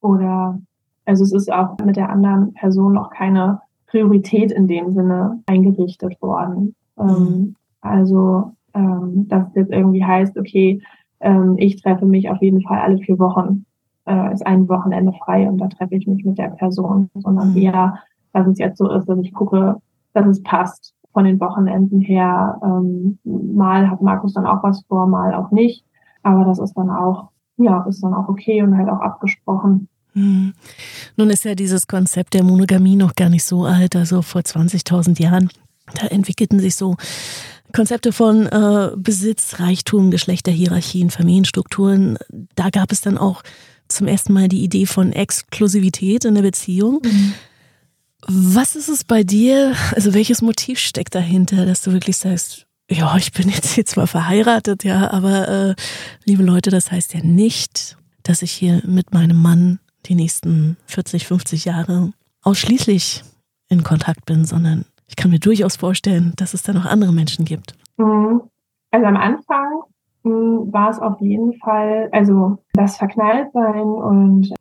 oder 0.00 0.58
also 1.04 1.24
es 1.24 1.32
ist 1.32 1.52
auch 1.52 1.78
mit 1.78 1.96
der 1.96 2.08
anderen 2.08 2.54
Person 2.54 2.92
noch 2.94 3.10
keine 3.10 3.60
Priorität 3.86 4.52
in 4.52 4.68
dem 4.68 4.92
Sinne 4.92 5.42
eingerichtet 5.46 6.20
worden. 6.22 6.74
Mhm. 6.96 7.56
also 7.80 8.52
ähm, 8.74 9.26
dass 9.28 9.48
es 9.48 9.54
jetzt 9.54 9.72
irgendwie 9.72 10.04
heißt, 10.04 10.38
okay, 10.38 10.82
ähm, 11.20 11.56
ich 11.58 11.80
treffe 11.82 12.06
mich 12.06 12.30
auf 12.30 12.40
jeden 12.42 12.62
Fall 12.62 12.80
alle 12.80 12.98
vier 12.98 13.18
Wochen, 13.18 13.64
äh, 14.06 14.32
ist 14.32 14.46
ein 14.46 14.68
Wochenende 14.68 15.12
frei 15.24 15.48
und 15.48 15.58
da 15.58 15.68
treffe 15.68 15.94
ich 15.94 16.06
mich 16.06 16.24
mit 16.24 16.38
der 16.38 16.48
Person, 16.48 17.10
sondern 17.14 17.52
mhm. 17.52 17.56
eher, 17.56 17.98
dass 18.32 18.46
es 18.46 18.58
jetzt 18.58 18.78
so 18.78 18.90
ist, 18.90 19.08
dass 19.08 19.18
ich 19.20 19.32
gucke, 19.32 19.76
dass 20.14 20.26
es 20.26 20.42
passt 20.42 20.94
von 21.12 21.24
den 21.24 21.40
Wochenenden 21.40 22.00
her. 22.00 22.58
Ähm, 22.62 23.18
mal 23.24 23.90
hat 23.90 24.00
Markus 24.00 24.34
dann 24.34 24.46
auch 24.46 24.62
was 24.62 24.82
vor, 24.86 25.06
mal 25.06 25.34
auch 25.34 25.50
nicht. 25.50 25.84
Aber 26.22 26.44
das 26.44 26.58
ist 26.58 26.74
dann 26.74 26.90
auch 26.90 27.30
ja, 27.62 27.84
ist 27.88 28.02
dann 28.02 28.14
auch 28.14 28.28
okay 28.28 28.62
und 28.62 28.76
halt 28.76 28.88
auch 28.88 29.00
abgesprochen. 29.00 29.88
Hm. 30.12 30.54
Nun 31.16 31.30
ist 31.30 31.44
ja 31.44 31.54
dieses 31.54 31.86
Konzept 31.86 32.34
der 32.34 32.42
Monogamie 32.42 32.96
noch 32.96 33.14
gar 33.14 33.28
nicht 33.28 33.44
so 33.44 33.64
alt, 33.64 33.94
also 33.94 34.22
vor 34.22 34.40
20.000 34.40 35.22
Jahren. 35.22 35.50
Da 35.94 36.06
entwickelten 36.06 36.58
sich 36.58 36.74
so 36.76 36.96
Konzepte 37.72 38.12
von 38.12 38.46
äh, 38.46 38.90
Besitz, 38.96 39.60
Reichtum, 39.60 40.10
Geschlechterhierarchien, 40.10 41.10
Familienstrukturen. 41.10 42.18
Da 42.54 42.70
gab 42.70 42.92
es 42.92 43.00
dann 43.00 43.18
auch 43.18 43.42
zum 43.88 44.06
ersten 44.06 44.32
Mal 44.32 44.48
die 44.48 44.62
Idee 44.62 44.86
von 44.86 45.12
Exklusivität 45.12 46.24
in 46.24 46.34
der 46.34 46.42
Beziehung. 46.42 47.00
Mhm. 47.02 47.34
Was 48.26 48.76
ist 48.76 48.88
es 48.88 49.04
bei 49.04 49.24
dir? 49.24 49.74
Also 49.94 50.14
welches 50.14 50.42
Motiv 50.42 50.78
steckt 50.78 51.14
dahinter, 51.14 51.66
dass 51.66 51.82
du 51.82 51.92
wirklich 51.92 52.16
sagst, 52.16 52.66
ja, 52.90 53.16
ich 53.16 53.32
bin 53.32 53.48
jetzt 53.48 53.72
hier 53.72 53.86
zwar 53.86 54.06
verheiratet, 54.06 54.84
ja, 54.84 55.10
aber 55.10 55.48
äh, 55.48 55.74
liebe 56.24 56.42
Leute, 56.42 56.70
das 56.70 56.90
heißt 56.90 57.14
ja 57.14 57.20
nicht, 57.22 57.96
dass 58.22 58.42
ich 58.42 58.52
hier 58.52 58.82
mit 58.84 59.14
meinem 59.14 59.36
Mann 59.36 59.78
die 60.06 60.14
nächsten 60.14 60.76
40, 60.86 61.26
50 61.26 61.64
Jahre 61.64 62.12
ausschließlich 62.42 63.22
in 63.68 63.84
Kontakt 63.84 64.26
bin, 64.26 64.44
sondern 64.44 64.84
ich 65.10 65.16
kann 65.16 65.30
mir 65.30 65.38
durchaus 65.38 65.76
vorstellen, 65.76 66.32
dass 66.36 66.54
es 66.54 66.62
da 66.62 66.72
noch 66.72 66.86
andere 66.86 67.12
Menschen 67.12 67.44
gibt. 67.44 67.74
Mhm. 67.98 68.40
Also 68.90 69.06
am 69.06 69.16
Anfang 69.16 69.82
hm, 70.24 70.72
war 70.72 70.88
es 70.88 70.98
auf 70.98 71.20
jeden 71.20 71.52
Fall, 71.58 72.08
also 72.12 72.56
das 72.72 72.96
Verknalltsein 72.96 73.82
und 73.82 74.54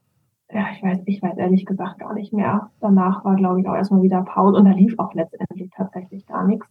ja, 0.52 0.66
ich 0.76 0.84
weiß, 0.84 1.00
ich 1.06 1.22
weiß 1.22 1.38
ehrlich 1.38 1.66
gesagt 1.66 2.00
gar 2.00 2.14
nicht 2.14 2.34
mehr. 2.34 2.72
Danach 2.82 3.24
war, 3.24 3.36
glaube 3.36 3.62
ich, 3.62 3.68
auch 3.70 3.76
erstmal 3.76 4.02
wieder 4.02 4.24
Pause 4.24 4.58
und 4.58 4.66
da 4.66 4.72
lief 4.72 4.96
auch 4.98 5.14
letztendlich 5.14 5.70
tatsächlich 5.76 6.26
gar 6.26 6.46
nichts 6.46 6.66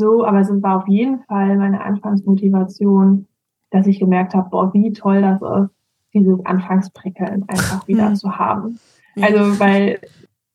so, 0.00 0.24
aber 0.24 0.40
es 0.40 0.50
war 0.62 0.78
auf 0.78 0.88
jeden 0.88 1.20
Fall 1.24 1.56
meine 1.56 1.82
Anfangsmotivation, 1.82 3.26
dass 3.70 3.86
ich 3.86 4.00
gemerkt 4.00 4.34
habe, 4.34 4.48
boah, 4.48 4.72
wie 4.72 4.92
toll 4.92 5.20
das 5.20 5.42
ist, 5.42 5.70
dieses 6.14 6.44
Anfangsprickeln 6.46 7.44
einfach 7.48 7.86
wieder 7.86 8.10
mhm. 8.10 8.16
zu 8.16 8.38
haben. 8.38 8.78
Also, 9.20 9.60
weil 9.60 10.00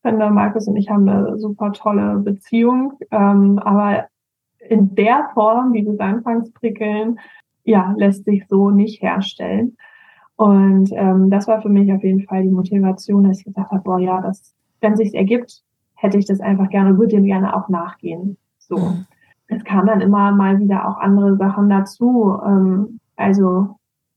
Fender, 0.05 0.29
Markus 0.29 0.67
und 0.67 0.75
ich 0.75 0.89
haben 0.89 1.07
eine 1.09 1.37
super 1.37 1.71
tolle 1.73 2.17
Beziehung, 2.17 2.93
ähm, 3.11 3.59
aber 3.59 4.05
in 4.59 4.95
der 4.95 5.29
Form, 5.33 5.73
dieses 5.73 5.99
Anfangsprickeln, 5.99 7.19
ja, 7.63 7.93
lässt 7.97 8.25
sich 8.25 8.47
so 8.47 8.69
nicht 8.69 9.01
herstellen. 9.01 9.77
Und 10.35 10.91
ähm, 10.93 11.29
das 11.29 11.47
war 11.47 11.61
für 11.61 11.69
mich 11.69 11.91
auf 11.91 12.03
jeden 12.03 12.23
Fall 12.23 12.43
die 12.43 12.49
Motivation, 12.49 13.23
dass 13.23 13.39
ich 13.39 13.45
gesagt 13.45 13.71
habe, 13.71 13.83
boah, 13.83 13.99
ja, 13.99 14.21
das, 14.21 14.53
wenn 14.81 14.95
sich's 14.95 15.13
ergibt, 15.13 15.63
hätte 15.95 16.17
ich 16.17 16.25
das 16.25 16.41
einfach 16.41 16.69
gerne, 16.69 16.97
würde 16.97 17.15
dem 17.15 17.23
gerne 17.23 17.55
auch 17.55 17.69
nachgehen. 17.69 18.37
So. 18.59 18.77
Mhm 18.77 19.05
es 19.47 19.63
kamen 19.63 19.87
dann 19.87 20.01
immer 20.01 20.31
mal 20.31 20.59
wieder 20.59 20.87
auch 20.87 20.97
andere 20.97 21.37
Sachen 21.37 21.69
dazu. 21.69 22.37
Ähm, 22.45 22.99
also 23.15 23.74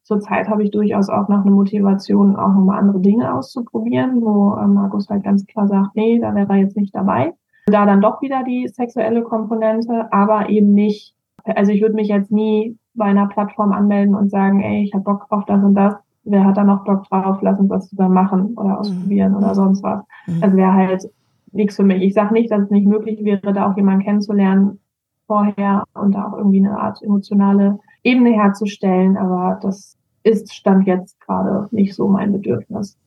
zurzeit 0.09 0.49
habe 0.49 0.65
ich 0.65 0.71
durchaus 0.71 1.11
auch 1.11 1.29
noch 1.29 1.43
eine 1.43 1.51
Motivation, 1.51 2.35
auch 2.35 2.55
nochmal 2.55 2.79
andere 2.79 2.99
Dinge 2.99 3.33
auszuprobieren, 3.33 4.23
wo 4.23 4.57
ähm, 4.57 4.73
Markus 4.75 5.09
halt 5.11 5.23
ganz 5.23 5.47
klar 5.47 5.69
sagt, 5.69 5.95
nee, 5.95 6.19
da 6.19 6.35
wäre 6.35 6.49
er 6.49 6.57
jetzt 6.57 6.77
nicht 6.77 6.95
dabei. 6.95 7.35
Da 7.67 7.85
dann 7.85 8.01
doch 8.01 8.23
wieder 8.23 8.43
die 8.43 8.67
sexuelle 8.69 9.23
Komponente, 9.23 10.11
aber 10.11 10.49
eben 10.49 10.73
nicht, 10.73 11.15
also 11.45 11.71
ich 11.71 11.83
würde 11.83 11.95
mich 11.95 12.09
jetzt 12.09 12.33
nie 12.33 12.79
bei 12.95 13.05
einer 13.05 13.27
Plattform 13.27 13.73
anmelden 13.73 14.15
und 14.15 14.31
sagen, 14.31 14.63
ey, 14.63 14.83
ich 14.83 14.95
habe 14.95 15.05
Bock 15.05 15.27
auf 15.29 15.45
das 15.45 15.63
und 15.63 15.75
das. 15.75 15.95
Wer 16.25 16.45
hat 16.45 16.57
da 16.57 16.65
noch 16.65 16.85
Bock 16.85 17.05
drauf? 17.05 17.39
Lass 17.43 17.61
uns 17.61 17.69
das 17.69 17.91
zusammen 17.91 18.15
machen 18.15 18.55
oder 18.57 18.81
ausprobieren 18.81 19.33
mhm. 19.33 19.39
oder 19.39 19.55
sonst 19.55 19.83
was. 19.83 20.03
Mhm. 20.27 20.43
Also 20.43 20.57
wäre 20.57 20.73
halt 20.73 21.09
nichts 21.53 21.77
für 21.77 21.85
mich. 21.85 22.03
Ich 22.03 22.15
sage 22.15 22.33
nicht, 22.33 22.51
dass 22.51 22.63
es 22.63 22.71
nicht 22.71 22.87
möglich 22.87 23.23
wäre, 23.25 23.53
da 23.53 23.71
auch 23.71 23.77
jemanden 23.77 24.05
kennenzulernen, 24.05 24.81
vorher 25.27 25.85
und 25.93 26.15
da 26.15 26.29
auch 26.29 26.39
irgendwie 26.39 26.65
eine 26.65 26.81
Art 26.81 27.03
emotionale 27.03 27.79
Ebene 28.03 28.31
herzustellen. 28.31 29.19
Aber 29.19 29.59
das 29.61 29.98
ist 30.23 30.55
Stand 30.55 30.87
jetzt 30.87 31.21
gerade 31.21 31.69
nicht 31.71 31.95
so 31.95 32.09
mein 32.09 32.33
Bedürfnis. 32.33 32.99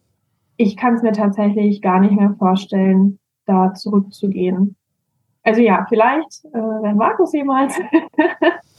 Ich 0.58 0.78
kann 0.78 0.96
es 0.96 1.02
mir 1.02 1.12
tatsächlich 1.12 1.82
gar 1.82 2.00
nicht 2.00 2.14
mehr 2.14 2.36
vorstellen, 2.38 3.20
da 3.46 3.74
zurückzugehen. 3.74 4.76
Also 5.44 5.62
ja, 5.62 5.86
vielleicht, 5.90 6.46
äh, 6.46 6.60
wenn 6.60 6.98
Markus 6.98 7.34
jemals 7.34 7.80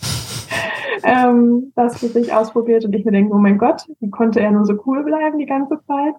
ähm, 1.03 1.73
das 1.75 1.99
für 1.99 2.07
sich 2.07 2.33
ausprobiert 2.33 2.85
und 2.85 2.95
ich 2.95 3.05
mir 3.05 3.11
denke, 3.11 3.35
oh 3.35 3.39
mein 3.39 3.59
Gott, 3.59 3.83
wie 4.01 4.11
konnte 4.11 4.41
er 4.41 4.53
nur 4.53 4.65
so 4.65 4.75
cool 4.87 5.03
bleiben 5.03 5.39
die 5.39 5.47
ganze 5.47 5.81
Zeit? 5.87 6.15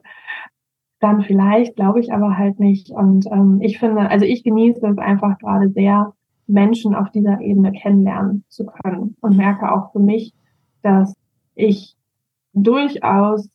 Dann 1.00 1.22
vielleicht, 1.22 1.76
glaube 1.76 2.02
ich 2.02 2.12
aber 2.12 2.38
halt 2.38 2.60
nicht. 2.60 2.90
Und 2.90 3.26
ähm, 3.28 3.60
ich 3.62 3.80
finde, 3.80 4.10
also 4.10 4.26
ich 4.26 4.44
genieße 4.44 4.86
es 4.86 4.98
einfach 4.98 5.38
gerade 5.38 5.70
sehr, 5.70 6.14
Menschen 6.48 6.94
auf 6.96 7.10
dieser 7.12 7.40
Ebene 7.42 7.72
kennenlernen 7.72 8.44
zu 8.50 8.66
können 8.66 9.16
und 9.22 9.38
merke 9.38 9.72
auch 9.72 9.92
für 9.92 10.00
mich, 10.00 10.34
dass 10.82 11.16
ich 11.56 11.96
durchaus 12.54 13.50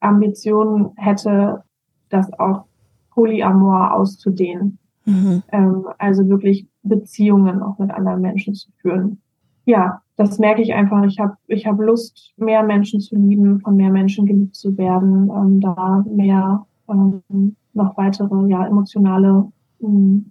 Ambitionen 0.00 0.90
hätte, 0.96 1.62
das 2.08 2.32
auch 2.38 2.64
Polyamor 3.10 3.94
auszudehnen. 3.94 4.78
Mhm. 5.04 5.42
Ähm, 5.50 5.86
also 5.98 6.28
wirklich 6.28 6.66
Beziehungen 6.82 7.62
auch 7.62 7.78
mit 7.78 7.90
anderen 7.90 8.20
Menschen 8.20 8.54
zu 8.54 8.70
führen. 8.80 9.20
Ja, 9.64 10.00
das 10.16 10.38
merke 10.38 10.62
ich 10.62 10.74
einfach. 10.74 11.04
Ich 11.04 11.18
habe 11.18 11.36
ich 11.46 11.66
hab 11.66 11.80
Lust, 11.80 12.32
mehr 12.36 12.62
Menschen 12.62 13.00
zu 13.00 13.16
lieben, 13.16 13.60
von 13.60 13.76
mehr 13.76 13.90
Menschen 13.90 14.26
geliebt 14.26 14.54
zu 14.54 14.76
werden, 14.76 15.30
ähm, 15.30 15.60
da 15.60 16.04
mehr 16.08 16.66
ähm, 16.88 17.56
noch 17.72 17.96
weitere 17.96 18.48
ja, 18.48 18.66
emotionale 18.66 19.50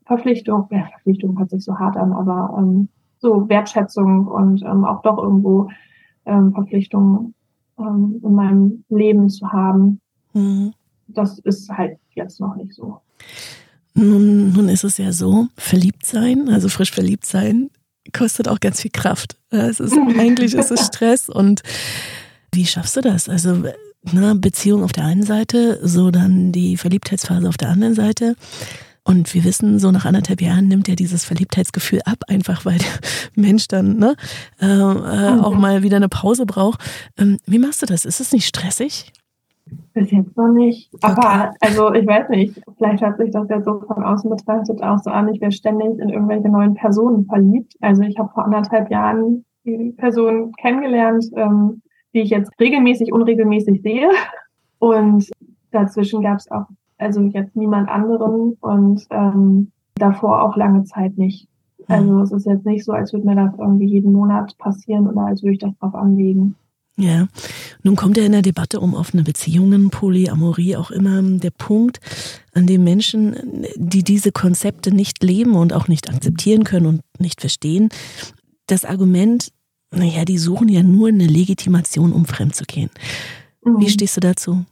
Verpflichtung, 0.06 0.68
ja, 0.72 0.86
Verpflichtung 0.86 1.38
hört 1.38 1.50
sich 1.50 1.64
so 1.64 1.78
hart 1.78 1.98
an, 1.98 2.14
aber 2.14 2.56
ähm, 2.58 2.88
so 3.20 3.50
Wertschätzung 3.50 4.28
und 4.28 4.64
ähm, 4.64 4.86
auch 4.86 5.02
doch 5.02 5.18
irgendwo 5.18 5.68
ähm, 6.26 6.54
Verpflichtung 6.54 7.34
ähm, 7.82 8.22
in 8.24 8.34
meinem 8.34 8.84
Leben 8.90 9.30
zu 9.30 9.52
haben. 9.52 10.00
Mhm. 10.34 10.74
Das 11.08 11.40
ist 11.40 11.70
halt 11.70 11.98
jetzt 12.14 12.40
noch 12.40 12.56
nicht 12.56 12.74
so. 12.74 13.02
Nun, 13.94 14.54
nun 14.54 14.70
ist 14.70 14.84
es 14.84 14.98
ja 14.98 15.12
so, 15.12 15.48
verliebt 15.58 16.06
sein, 16.06 16.50
also 16.50 16.70
frisch 16.70 16.92
verliebt 16.92 17.26
sein, 17.26 17.70
kostet 18.14 18.48
auch 18.48 18.60
ganz 18.60 18.82
viel 18.82 18.92
Kraft. 18.92 19.38
Es 19.50 19.80
ist, 19.80 19.94
eigentlich 20.18 20.54
ist 20.54 20.72
es 20.72 20.86
Stress 20.86 21.28
und 21.28 21.62
wie 22.54 22.66
schaffst 22.66 22.96
du 22.96 23.02
das? 23.02 23.28
Also 23.28 23.64
ne, 24.04 24.36
Beziehung 24.36 24.84
auf 24.84 24.94
der 24.94 25.06
einen 25.06 25.24
Seite, 25.24 25.80
so 25.84 26.12
dann 26.12 26.52
die 26.52 26.78
Verliebtheitsphase 26.78 27.48
auf 27.48 27.58
der 27.58 27.70
anderen 27.70 27.94
Seite. 27.94 28.36
Und 29.04 29.34
wir 29.34 29.44
wissen, 29.44 29.80
so 29.80 29.92
nach 29.92 30.06
anderthalb 30.06 30.42
Jahren 30.42 30.68
nimmt 30.68 30.88
ja 30.88 30.96
dieses 30.96 31.26
Verliebtheitsgefühl 31.26 32.02
ab, 32.06 32.20
einfach 32.28 32.66
weil 32.66 32.78
der 32.78 33.00
Mensch 33.36 33.68
dann 33.68 33.98
ne, 33.98 34.16
äh, 34.62 34.68
äh, 34.68 35.40
auch 35.40 35.56
mal 35.56 35.82
wieder 35.82 35.98
eine 35.98 36.10
Pause 36.10 36.46
braucht. 36.46 36.82
Ähm, 37.18 37.38
wie 37.46 37.60
machst 37.60 37.82
du 37.82 37.88
das? 37.88 38.06
Ist 38.06 38.22
es 38.22 38.32
nicht 38.32 38.46
stressig? 38.46 39.12
Bis 39.94 40.12
jetzt 40.12 40.36
noch 40.38 40.52
nicht. 40.54 40.92
Aber 41.02 41.54
also 41.62 41.94
ich 41.94 42.06
weiß 42.06 42.30
nicht, 42.30 42.62
vielleicht 42.78 43.02
hat 43.02 43.18
sich 43.18 43.32
das 43.32 43.48
ja 43.50 43.62
so 43.62 43.82
von 43.82 44.04
außen 44.04 44.30
betrachtet 44.30 44.82
auch 44.84 45.00
so 45.00 45.10
an, 45.10 45.30
ich 45.30 45.42
wäre 45.42 45.52
ständig 45.52 46.00
in 46.00 46.10
irgendwelche 46.10 46.50
neuen 46.50 46.76
Personen 46.76 47.26
verliebt. 47.26 47.74
Also 47.82 48.04
ich 48.04 48.18
habe 48.18 48.30
vor 48.34 48.46
anderthalb 48.46 48.92
Jahren 48.92 49.46
die 49.64 49.94
Person 49.98 50.52
kennengelernt, 50.60 51.26
ähm, 51.36 51.82
die 52.14 52.22
ich 52.22 52.30
jetzt 52.30 52.52
regelmäßig, 52.60 53.14
unregelmäßig 53.14 53.82
sehe. 53.82 54.10
Und 54.80 55.30
dazwischen 55.72 56.22
gab 56.22 56.38
es 56.38 56.52
auch 56.52 56.66
also 57.02 57.22
jetzt 57.22 57.56
niemand 57.56 57.90
anderen 57.90 58.54
und 58.60 59.06
ähm, 59.10 59.72
davor 59.96 60.44
auch 60.44 60.56
lange 60.56 60.84
Zeit 60.84 61.18
nicht. 61.18 61.48
Also 61.88 62.22
es 62.22 62.32
ist 62.32 62.46
jetzt 62.46 62.66
nicht 62.66 62.86
so, 62.86 62.94
als 62.94 63.12
würde 63.12 63.26
mir 63.26 63.36
das 63.36 63.54
irgendwie 63.58 63.88
jeden 63.88 64.14
Monat 64.14 64.58
passieren 64.58 65.08
oder 65.08 65.26
als 65.26 65.42
würde 65.42 65.54
ich 65.54 65.60
das 65.60 65.78
drauf 65.80 65.94
anlegen. 65.96 66.56
Ja, 66.98 67.28
nun 67.84 67.96
kommt 67.96 68.18
ja 68.18 68.24
in 68.24 68.34
der 68.34 68.42
Debatte 68.42 68.80
um 68.80 68.94
offene 68.94 69.24
Beziehungen, 69.24 69.90
Polyamorie 69.90 70.76
auch 70.76 70.92
immer 70.92 71.22
der 71.22 71.52
Punkt, 71.52 72.00
an 72.54 72.68
dem 72.68 72.84
Menschen, 72.84 73.66
die 73.76 74.04
diese 74.04 74.32
Konzepte 74.32 74.94
nicht 74.94 75.24
leben 75.24 75.56
und 75.56 75.74
auch 75.74 75.88
nicht 75.88 76.10
akzeptieren 76.10 76.64
können 76.64 76.86
und 76.86 77.02
nicht 77.20 77.42
verstehen, 77.42 77.90
das 78.68 78.86
Argument, 78.86 79.52
naja, 79.92 80.26
die 80.26 80.38
suchen 80.38 80.70
ja 80.70 80.84
nur 80.84 81.08
eine 81.08 81.28
Legitimation, 81.28 82.14
um 82.14 82.26
fremd 82.26 82.56
zu 82.56 82.66
gehen. 82.66 82.90
Mhm. 83.64 83.80
Wie 83.80 83.90
stehst 83.90 84.18
du 84.18 84.22
dazu? 84.22 84.66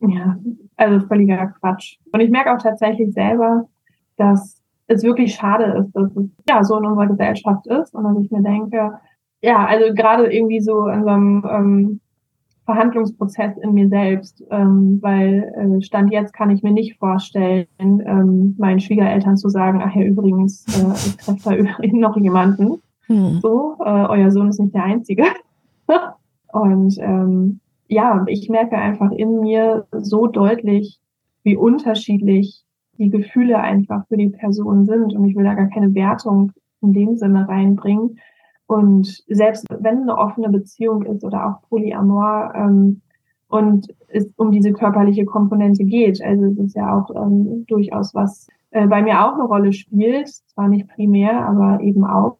Ja, 0.00 0.36
also 0.76 1.06
völliger 1.06 1.54
Quatsch. 1.60 1.98
Und 2.12 2.20
ich 2.20 2.30
merke 2.30 2.54
auch 2.54 2.62
tatsächlich 2.62 3.12
selber, 3.12 3.68
dass 4.16 4.62
es 4.86 5.02
wirklich 5.02 5.34
schade 5.34 5.64
ist, 5.78 5.92
dass 5.94 6.16
es 6.16 6.30
ja 6.48 6.64
so 6.64 6.78
in 6.78 6.86
unserer 6.86 7.06
Gesellschaft 7.06 7.66
ist 7.66 7.94
und 7.94 8.04
dass 8.04 8.24
ich 8.24 8.30
mir 8.30 8.42
denke, 8.42 8.98
ja, 9.42 9.64
also 9.66 9.94
gerade 9.94 10.32
irgendwie 10.32 10.60
so 10.60 10.88
in 10.88 11.02
so 11.02 11.08
einem 11.08 11.44
ähm, 11.48 12.00
Verhandlungsprozess 12.64 13.56
in 13.58 13.74
mir 13.74 13.88
selbst, 13.88 14.44
ähm, 14.50 14.98
weil 15.00 15.52
äh, 15.56 15.82
Stand 15.82 16.12
jetzt 16.12 16.32
kann 16.32 16.50
ich 16.50 16.62
mir 16.62 16.72
nicht 16.72 16.98
vorstellen, 16.98 17.66
ähm, 17.78 18.54
meinen 18.58 18.80
Schwiegereltern 18.80 19.36
zu 19.36 19.48
sagen, 19.48 19.80
ach 19.82 19.94
ja, 19.94 20.02
übrigens, 20.02 20.66
äh, 20.76 20.92
ich 20.94 21.16
treffe 21.16 21.50
da 21.50 21.56
übrigens 21.56 22.00
noch 22.00 22.16
jemanden. 22.16 22.82
Hm. 23.06 23.40
So, 23.40 23.76
äh, 23.84 24.06
euer 24.06 24.30
Sohn 24.30 24.48
ist 24.48 24.60
nicht 24.60 24.74
der 24.74 24.84
Einzige. 24.84 25.24
und 26.52 26.96
ähm, 27.00 27.59
ja, 27.90 28.24
ich 28.28 28.48
merke 28.48 28.76
einfach 28.76 29.10
in 29.10 29.40
mir 29.40 29.86
so 29.90 30.28
deutlich, 30.28 31.00
wie 31.42 31.56
unterschiedlich 31.56 32.62
die 32.98 33.10
Gefühle 33.10 33.58
einfach 33.58 34.06
für 34.06 34.16
die 34.16 34.28
Person 34.28 34.86
sind. 34.86 35.12
Und 35.12 35.24
ich 35.24 35.34
will 35.34 35.44
da 35.44 35.54
gar 35.54 35.68
keine 35.68 35.92
Wertung 35.94 36.52
in 36.80 36.92
dem 36.92 37.16
Sinne 37.16 37.48
reinbringen. 37.48 38.20
Und 38.66 39.24
selbst 39.26 39.66
wenn 39.76 40.02
eine 40.02 40.16
offene 40.16 40.50
Beziehung 40.50 41.02
ist 41.02 41.24
oder 41.24 41.46
auch 41.46 41.68
Polyamor 41.68 42.52
ähm, 42.54 43.00
und 43.48 43.88
es 44.06 44.32
um 44.36 44.52
diese 44.52 44.72
körperliche 44.72 45.24
Komponente 45.24 45.84
geht, 45.84 46.22
also 46.22 46.44
es 46.44 46.58
ist 46.58 46.76
ja 46.76 46.96
auch 46.96 47.10
ähm, 47.16 47.64
durchaus 47.66 48.14
was 48.14 48.46
äh, 48.70 48.86
bei 48.86 49.02
mir 49.02 49.24
auch 49.24 49.34
eine 49.34 49.42
Rolle 49.42 49.72
spielt, 49.72 50.28
zwar 50.28 50.68
nicht 50.68 50.86
primär, 50.86 51.44
aber 51.44 51.80
eben 51.80 52.04
auch. 52.04 52.38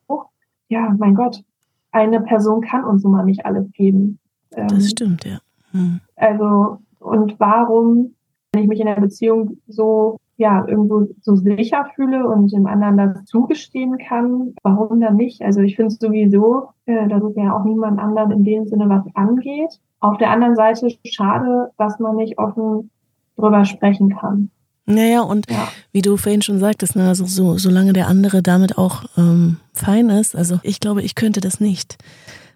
Ja, 0.69 0.95
mein 0.97 1.17
Gott, 1.17 1.43
eine 1.91 2.21
Person 2.21 2.61
kann 2.61 2.85
uns 2.85 3.03
nun 3.03 3.13
mal 3.13 3.25
nicht 3.25 3.45
alles 3.45 3.73
geben. 3.73 4.20
Ähm, 4.55 4.69
das 4.69 4.91
stimmt, 4.91 5.25
ja. 5.25 5.39
Hm. 5.73 6.01
Also, 6.17 6.79
und 6.99 7.39
warum, 7.39 8.15
wenn 8.53 8.63
ich 8.63 8.69
mich 8.69 8.81
in 8.81 8.87
der 8.87 9.01
Beziehung 9.01 9.59
so 9.69 10.19
ja, 10.41 10.65
irgendwo 10.67 11.07
so 11.21 11.37
sicher 11.37 11.87
fühle 11.95 12.27
und 12.27 12.51
dem 12.51 12.67
anderen 12.67 12.97
das 12.97 13.27
zugestehen 13.27 13.99
kann, 13.99 14.55
warum 14.63 14.99
dann 14.99 15.17
nicht? 15.17 15.43
Also 15.43 15.61
ich 15.61 15.77
finde 15.77 15.89
es 15.89 15.99
sowieso, 15.99 16.71
äh, 16.87 17.09
dass 17.09 17.23
es 17.23 17.37
ja 17.37 17.55
auch 17.55 17.65
niemand 17.65 17.99
anderen 18.01 18.31
in 18.31 18.45
dem 18.45 18.67
Sinne 18.67 18.89
was 18.89 19.05
angeht. 19.15 19.79
Auf 20.01 20.17
der 20.17 20.31
anderen 20.31 20.57
Seite 20.57 20.89
schade, 21.05 21.73
dass 21.77 21.99
man 21.99 22.17
nicht 22.17 22.39
offen 22.39 22.91
drüber 23.37 23.67
sprechen 23.67 24.17
kann. 24.17 24.51
Naja, 24.87 25.21
und 25.21 25.51
ja. 25.51 25.69
wie 25.93 26.01
du 26.01 26.17
vorhin 26.17 26.41
schon 26.41 26.59
sagtest, 26.59 26.97
ne, 26.97 27.07
also 27.07 27.27
so, 27.27 27.59
solange 27.59 27.93
der 27.93 28.09
andere 28.09 28.43
damit 28.43 28.79
auch 28.79 29.05
ähm, 29.19 29.59
fein 29.75 30.09
ist, 30.09 30.35
also 30.35 30.59
ich 30.63 30.81
glaube, 30.81 31.03
ich 31.03 31.15
könnte 31.15 31.43
das 31.43 31.61
nicht. 31.61 31.99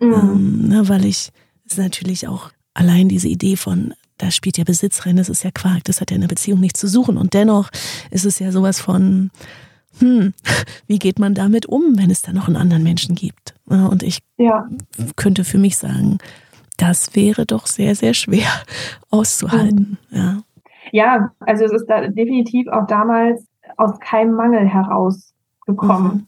Mhm. 0.00 0.12
Ähm, 0.14 0.68
ne, 0.68 0.88
weil 0.88 1.04
ich 1.04 1.32
es 1.66 1.76
natürlich 1.78 2.28
auch 2.28 2.50
allein 2.74 3.08
diese 3.08 3.28
Idee 3.28 3.56
von 3.56 3.94
da 4.18 4.30
spielt 4.30 4.58
ja 4.58 4.64
Besitz 4.64 5.06
rein, 5.06 5.16
das 5.16 5.28
ist 5.28 5.42
ja 5.42 5.50
Quark, 5.50 5.84
das 5.84 6.00
hat 6.00 6.10
ja 6.10 6.14
in 6.14 6.20
der 6.20 6.28
Beziehung 6.28 6.60
nichts 6.60 6.80
zu 6.80 6.88
suchen. 6.88 7.16
Und 7.16 7.34
dennoch 7.34 7.70
ist 8.10 8.24
es 8.24 8.38
ja 8.38 8.52
sowas 8.52 8.80
von, 8.80 9.30
hm, 9.98 10.32
wie 10.86 10.98
geht 10.98 11.18
man 11.18 11.34
damit 11.34 11.66
um, 11.66 11.98
wenn 11.98 12.10
es 12.10 12.22
da 12.22 12.32
noch 12.32 12.46
einen 12.46 12.56
anderen 12.56 12.82
Menschen 12.82 13.14
gibt? 13.14 13.54
Und 13.66 14.02
ich 14.02 14.20
ja. 14.36 14.68
könnte 15.16 15.44
für 15.44 15.58
mich 15.58 15.76
sagen, 15.76 16.18
das 16.76 17.14
wäre 17.14 17.46
doch 17.46 17.66
sehr, 17.66 17.94
sehr 17.94 18.14
schwer 18.14 18.48
auszuhalten. 19.10 19.98
Mhm. 20.10 20.16
Ja. 20.16 20.42
ja, 20.92 21.32
also 21.40 21.64
es 21.64 21.72
ist 21.72 21.86
da 21.86 22.08
definitiv 22.08 22.68
auch 22.68 22.86
damals 22.86 23.44
aus 23.76 23.98
keinem 24.00 24.34
Mangel 24.34 24.66
herausgekommen. 24.68 26.12
Mhm. 26.12 26.26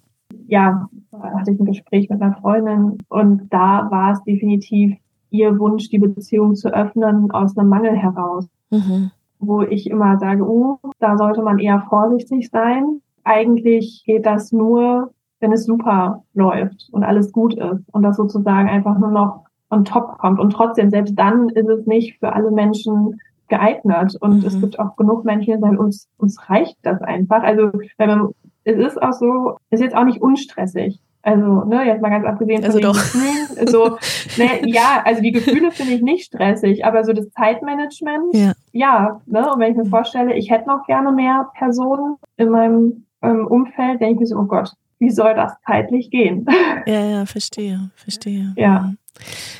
Ja, 0.48 0.88
da 1.10 1.38
hatte 1.38 1.52
ich 1.52 1.60
ein 1.60 1.66
Gespräch 1.66 2.08
mit 2.08 2.20
einer 2.20 2.36
Freundin 2.36 2.98
und 3.08 3.48
da 3.52 3.88
war 3.90 4.12
es 4.12 4.22
definitiv 4.24 4.96
ihr 5.30 5.58
Wunsch, 5.58 5.88
die 5.88 5.98
Beziehung 5.98 6.54
zu 6.54 6.72
öffnen, 6.72 7.30
aus 7.30 7.56
einem 7.56 7.68
Mangel 7.68 7.96
heraus. 7.96 8.48
Mhm. 8.70 9.10
Wo 9.38 9.62
ich 9.62 9.90
immer 9.90 10.18
sage, 10.18 10.42
oh, 10.48 10.78
da 10.98 11.16
sollte 11.16 11.42
man 11.42 11.58
eher 11.58 11.84
vorsichtig 11.88 12.50
sein. 12.50 13.00
Eigentlich 13.24 14.02
geht 14.06 14.24
das 14.24 14.52
nur, 14.52 15.10
wenn 15.40 15.52
es 15.52 15.66
super 15.66 16.22
läuft 16.32 16.88
und 16.92 17.04
alles 17.04 17.32
gut 17.32 17.54
ist 17.54 17.82
und 17.92 18.02
das 18.02 18.16
sozusagen 18.16 18.68
einfach 18.68 18.98
nur 18.98 19.10
noch 19.10 19.44
on 19.70 19.84
top 19.84 20.18
kommt. 20.18 20.40
Und 20.40 20.50
trotzdem, 20.50 20.90
selbst 20.90 21.18
dann 21.18 21.48
ist 21.50 21.68
es 21.68 21.86
nicht 21.86 22.18
für 22.18 22.32
alle 22.32 22.50
Menschen 22.50 23.20
geeignet. 23.48 24.16
Und 24.20 24.40
mhm. 24.40 24.46
es 24.46 24.60
gibt 24.60 24.78
auch 24.78 24.96
genug 24.96 25.24
Menschen, 25.24 25.54
die 25.54 25.60
sagen, 25.60 25.78
uns, 25.78 26.08
uns 26.18 26.48
reicht 26.48 26.76
das 26.82 27.00
einfach. 27.02 27.42
Also, 27.42 27.70
wenn 27.98 28.08
man, 28.08 28.28
es 28.64 28.76
ist 28.76 29.00
auch 29.02 29.12
so, 29.12 29.58
es 29.70 29.80
ist 29.80 29.86
jetzt 29.86 29.96
auch 29.96 30.04
nicht 30.04 30.20
unstressig. 30.20 31.00
Also, 31.26 31.64
ne, 31.64 31.84
jetzt 31.84 32.00
mal 32.00 32.10
ganz 32.10 32.24
abgesehen 32.24 32.58
von 32.58 32.66
also 32.66 32.78
den 32.78 32.84
doch. 32.84 32.94
Gefühlen. 32.94 33.66
So, 33.66 33.98
ne, 34.38 34.60
ja, 34.64 35.02
also 35.04 35.20
die 35.20 35.32
Gefühle 35.32 35.72
finde 35.72 35.94
ich 35.94 36.02
nicht 36.02 36.26
stressig, 36.26 36.84
aber 36.84 37.02
so 37.02 37.12
das 37.12 37.28
Zeitmanagement, 37.32 38.32
ja, 38.32 38.52
ja 38.70 39.20
ne, 39.26 39.52
und 39.52 39.58
wenn 39.58 39.72
ich 39.72 39.76
mir 39.76 39.86
vorstelle, 39.86 40.34
ich 40.34 40.52
hätte 40.52 40.68
noch 40.68 40.86
gerne 40.86 41.10
mehr 41.10 41.50
Personen 41.58 42.14
in 42.36 42.50
meinem 42.50 43.06
ähm, 43.22 43.44
Umfeld, 43.48 44.00
denke 44.00 44.14
ich 44.14 44.20
mir 44.20 44.26
so, 44.26 44.36
oh 44.36 44.44
Gott, 44.44 44.70
wie 45.00 45.10
soll 45.10 45.34
das 45.34 45.52
zeitlich 45.66 46.10
gehen? 46.10 46.46
Ja, 46.86 47.04
ja, 47.04 47.26
verstehe, 47.26 47.90
verstehe. 47.96 48.52
Ja. 48.56 48.82
Mhm. 48.82 48.98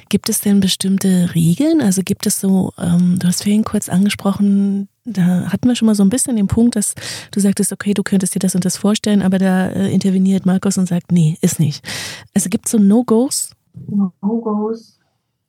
Gibt 0.09 0.29
es 0.29 0.43
denn 0.43 0.61
bestimmte 0.61 1.35
Regeln? 1.35 1.81
Also 1.81 2.03
gibt 2.05 2.27
es 2.27 2.41
so, 2.41 2.71
ähm, 2.79 3.19
du 3.19 3.27
hast 3.27 3.43
vorhin 3.43 3.65
kurz 3.65 3.89
angesprochen, 3.89 4.89
da 5.07 5.53
hatten 5.53 5.69
wir 5.69 5.77
schon 5.77 5.87
mal 5.87 5.95
so 5.95 6.03
ein 6.03 6.11
bisschen 6.11 6.37
den 6.37 6.49
Punkt, 6.49 6.77
dass 6.77 6.95
du 7.31 7.41
sagtest, 7.41 7.73
okay, 7.73 7.95
du 7.95 8.03
könntest 8.03 8.35
dir 8.35 8.41
das 8.41 8.55
und 8.55 8.65
das 8.65 8.77
vorstellen, 8.77 9.23
aber 9.23 9.39
da 9.39 9.69
äh, 9.69 9.93
interveniert 9.93 10.47
Markus 10.47 10.77
und 10.79 10.87
sagt, 10.87 11.13
nee, 11.13 11.39
ist 11.41 11.61
nicht. 11.61 11.87
Also 12.35 12.51
gibt 12.51 12.67
es 12.67 12.73
so 12.73 12.79
No-Gos? 12.79 13.53
No-Gos, 13.89 14.99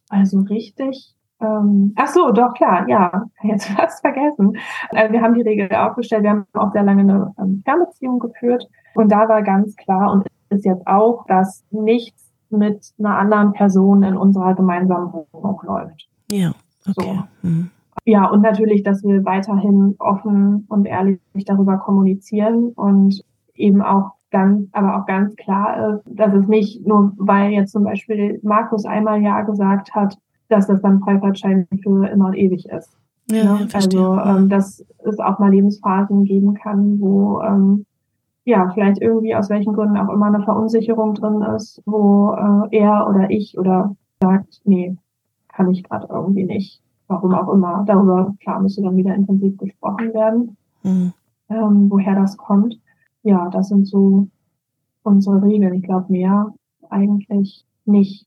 also 0.09 0.39
richtig. 0.41 1.13
Ähm, 1.39 1.93
ach 1.95 2.07
so, 2.07 2.31
doch 2.31 2.53
klar, 2.53 2.87
ja, 2.87 3.25
jetzt 3.43 3.65
fast 3.75 4.01
vergessen. 4.01 4.57
Also 4.91 5.13
wir 5.13 5.21
haben 5.21 5.33
die 5.33 5.41
Regel 5.41 5.71
aufgestellt, 5.75 6.23
wir 6.23 6.31
haben 6.31 6.45
auch 6.53 6.71
sehr 6.71 6.83
lange 6.83 7.01
eine 7.01 7.33
ähm, 7.39 7.61
Fernbeziehung 7.63 8.19
geführt 8.19 8.65
und 8.95 9.11
da 9.11 9.27
war 9.27 9.43
ganz 9.43 9.75
klar 9.75 10.11
und 10.11 10.27
ist 10.49 10.65
jetzt 10.65 10.87
auch, 10.87 11.25
dass 11.27 11.63
nichts 11.71 12.31
mit 12.49 12.93
einer 12.97 13.17
anderen 13.17 13.53
Person 13.53 14.03
in 14.03 14.15
unserer 14.15 14.55
gemeinsamen 14.55 15.11
Wohnung 15.13 15.61
läuft. 15.65 16.07
Ja, 16.31 16.53
okay. 16.87 17.23
So. 17.41 17.47
Mhm. 17.47 17.71
Ja, 18.07 18.25
und 18.29 18.39
natürlich, 18.39 18.83
dass 18.83 19.03
wir 19.03 19.25
weiterhin 19.25 19.95
offen 19.99 20.65
und 20.69 20.85
ehrlich 20.85 21.19
darüber 21.45 21.77
kommunizieren 21.77 22.69
und 22.69 23.21
eben 23.53 23.81
auch 23.81 24.11
ganz, 24.31 24.69
aber 24.71 24.97
auch 24.97 25.05
ganz 25.05 25.35
klar 25.35 25.97
ist, 25.97 26.03
dass 26.17 26.33
es 26.33 26.47
nicht 26.47 26.87
nur, 26.87 27.11
weil 27.17 27.51
jetzt 27.51 27.73
zum 27.73 27.83
Beispiel 27.83 28.39
Markus 28.43 28.85
einmal 28.85 29.21
Ja 29.21 29.41
gesagt 29.41 29.93
hat, 29.93 30.17
dass 30.47 30.67
das 30.67 30.81
dann 30.81 31.01
Freifahrtschein 31.01 31.67
für 31.83 32.07
immer 32.07 32.27
und 32.27 32.37
ewig 32.37 32.69
ist. 32.69 32.97
Ja, 33.29 33.43
ne? 33.43 33.67
ja 33.67 33.67
also, 33.73 34.13
ähm, 34.13 34.47
dass 34.47 34.85
es 34.99 35.19
auch 35.19 35.39
mal 35.39 35.51
Lebensphasen 35.51 36.23
geben 36.23 36.53
kann, 36.53 37.01
wo 37.01 37.41
ähm, 37.41 37.85
ja 38.45 38.71
vielleicht 38.73 39.01
irgendwie 39.01 39.35
aus 39.35 39.49
welchen 39.49 39.73
Gründen 39.73 39.97
auch 39.97 40.13
immer 40.13 40.27
eine 40.27 40.43
Verunsicherung 40.43 41.13
drin 41.13 41.41
ist, 41.57 41.83
wo 41.85 42.31
äh, 42.71 42.77
er 42.77 43.05
oder 43.09 43.29
ich 43.29 43.57
oder 43.57 43.97
sagt, 44.21 44.61
nee, 44.63 44.95
kann 45.49 45.69
ich 45.71 45.83
gerade 45.83 46.07
irgendwie 46.09 46.45
nicht 46.45 46.81
warum 47.07 47.33
auch 47.33 47.53
immer. 47.53 47.83
Darüber, 47.87 48.35
klar, 48.39 48.61
müsste 48.61 48.81
dann 48.81 48.97
wieder 48.97 49.15
intensiv 49.15 49.57
gesprochen 49.57 50.13
werden, 50.13 50.57
mhm. 50.83 51.13
ähm, 51.49 51.89
woher 51.89 52.15
das 52.15 52.37
kommt. 52.37 52.79
Ja, 53.23 53.49
das 53.49 53.69
sind 53.69 53.87
so 53.87 54.27
unsere 55.03 55.41
Regeln. 55.41 55.73
Ich 55.73 55.83
glaube, 55.83 56.11
mehr 56.11 56.53
eigentlich 56.89 57.65
nicht. 57.85 58.25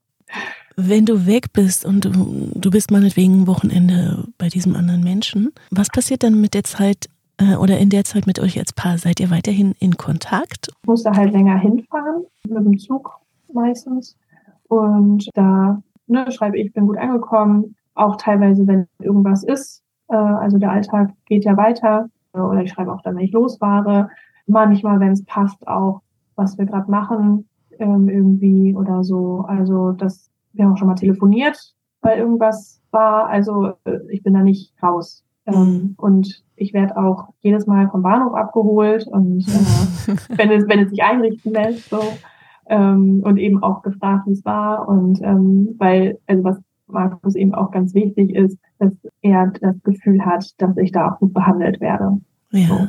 Wenn 0.76 1.04
du 1.04 1.26
weg 1.26 1.52
bist 1.52 1.84
und 1.84 2.04
du, 2.04 2.50
du 2.54 2.70
bist 2.70 2.90
meinetwegen 2.90 3.46
Wochenende 3.46 4.28
bei 4.38 4.48
diesem 4.48 4.76
anderen 4.76 5.02
Menschen, 5.02 5.52
was 5.70 5.88
passiert 5.88 6.22
dann 6.22 6.40
mit 6.40 6.54
der 6.54 6.64
Zeit 6.64 7.08
äh, 7.38 7.56
oder 7.56 7.78
in 7.78 7.90
der 7.90 8.04
Zeit 8.04 8.26
mit 8.26 8.38
euch 8.38 8.58
als 8.58 8.72
Paar? 8.72 8.96
Seid 8.96 9.20
ihr 9.20 9.30
weiterhin 9.30 9.74
in 9.78 9.96
Kontakt? 9.96 10.68
Ich 10.82 10.88
musste 10.88 11.10
halt 11.10 11.32
länger 11.32 11.58
hinfahren, 11.58 12.24
mit 12.48 12.64
dem 12.64 12.78
Zug 12.78 13.18
meistens. 13.52 14.16
Und 14.68 15.28
da 15.34 15.82
ne, 16.06 16.30
schreibe 16.30 16.58
ich, 16.58 16.72
bin 16.72 16.86
gut 16.86 16.98
angekommen. 16.98 17.74
Auch 17.94 18.16
teilweise, 18.16 18.66
wenn 18.66 18.87
irgendwas 18.98 19.42
ist. 19.42 19.83
Äh, 20.09 20.16
also 20.16 20.59
der 20.59 20.72
Alltag 20.72 21.11
geht 21.26 21.44
ja 21.44 21.57
weiter. 21.57 22.09
Oder 22.33 22.62
ich 22.62 22.70
schreibe 22.70 22.92
auch 22.92 23.03
dann, 23.03 23.16
wenn 23.16 23.24
ich 23.24 23.33
losfahre. 23.33 24.09
Manchmal, 24.46 25.00
wenn 25.00 25.12
es 25.12 25.24
passt, 25.24 25.66
auch, 25.66 26.03
was 26.37 26.59
wir 26.59 26.66
gerade 26.66 26.90
machen, 26.90 27.48
ähm, 27.79 28.09
irgendwie 28.09 28.74
oder 28.74 29.05
so. 29.05 29.44
Also 29.48 29.92
das, 29.92 30.31
wir 30.53 30.64
haben 30.64 30.72
auch 30.72 30.76
schon 30.76 30.88
mal 30.88 30.94
telefoniert, 30.94 31.59
weil 32.03 32.18
irgendwas 32.18 32.81
war. 32.90 33.29
Also 33.29 33.72
äh, 33.85 33.98
ich 34.11 34.22
bin 34.22 34.35
da 34.35 34.40
nicht 34.40 34.72
raus. 34.83 35.24
Ähm, 35.46 35.55
mhm. 35.55 35.94
Und 35.96 36.44
ich 36.57 36.72
werde 36.74 36.96
auch 36.96 37.29
jedes 37.40 37.66
Mal 37.66 37.88
vom 37.88 38.03
Bahnhof 38.03 38.35
abgeholt 38.35 39.07
und 39.07 39.46
äh, 39.48 40.14
wenn 40.37 40.50
es 40.50 40.68
wenn 40.68 40.81
es 40.81 40.90
sich 40.90 41.03
einrichten 41.03 41.53
lässt 41.53 41.88
so 41.88 42.00
ähm, 42.68 43.22
und 43.24 43.38
eben 43.38 43.62
auch 43.62 43.83
gefragt, 43.83 44.26
wie 44.26 44.33
es 44.33 44.44
war 44.44 44.87
und 44.87 45.20
ähm, 45.22 45.74
weil 45.79 46.18
also 46.26 46.44
was 46.44 46.61
Markus 46.92 47.35
eben 47.35 47.55
auch 47.55 47.70
ganz 47.70 47.94
wichtig 47.94 48.35
ist, 48.35 48.59
dass 48.79 48.92
er 49.22 49.53
das 49.61 49.76
Gefühl 49.83 50.24
hat, 50.24 50.50
dass 50.59 50.76
ich 50.76 50.92
da 50.92 51.11
auch 51.11 51.18
gut 51.18 51.33
behandelt 51.33 51.81
werde. 51.81 52.20
Ja. 52.53 52.66
So. 52.66 52.88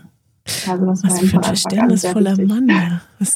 Also 0.70 0.86
das 0.86 1.04
Was 1.04 1.20
für 1.20 1.38
ein 1.38 1.44
verständnisvoller 1.44 2.36
Mann. 2.46 2.68
Ja, 2.68 3.02
das 3.20 3.36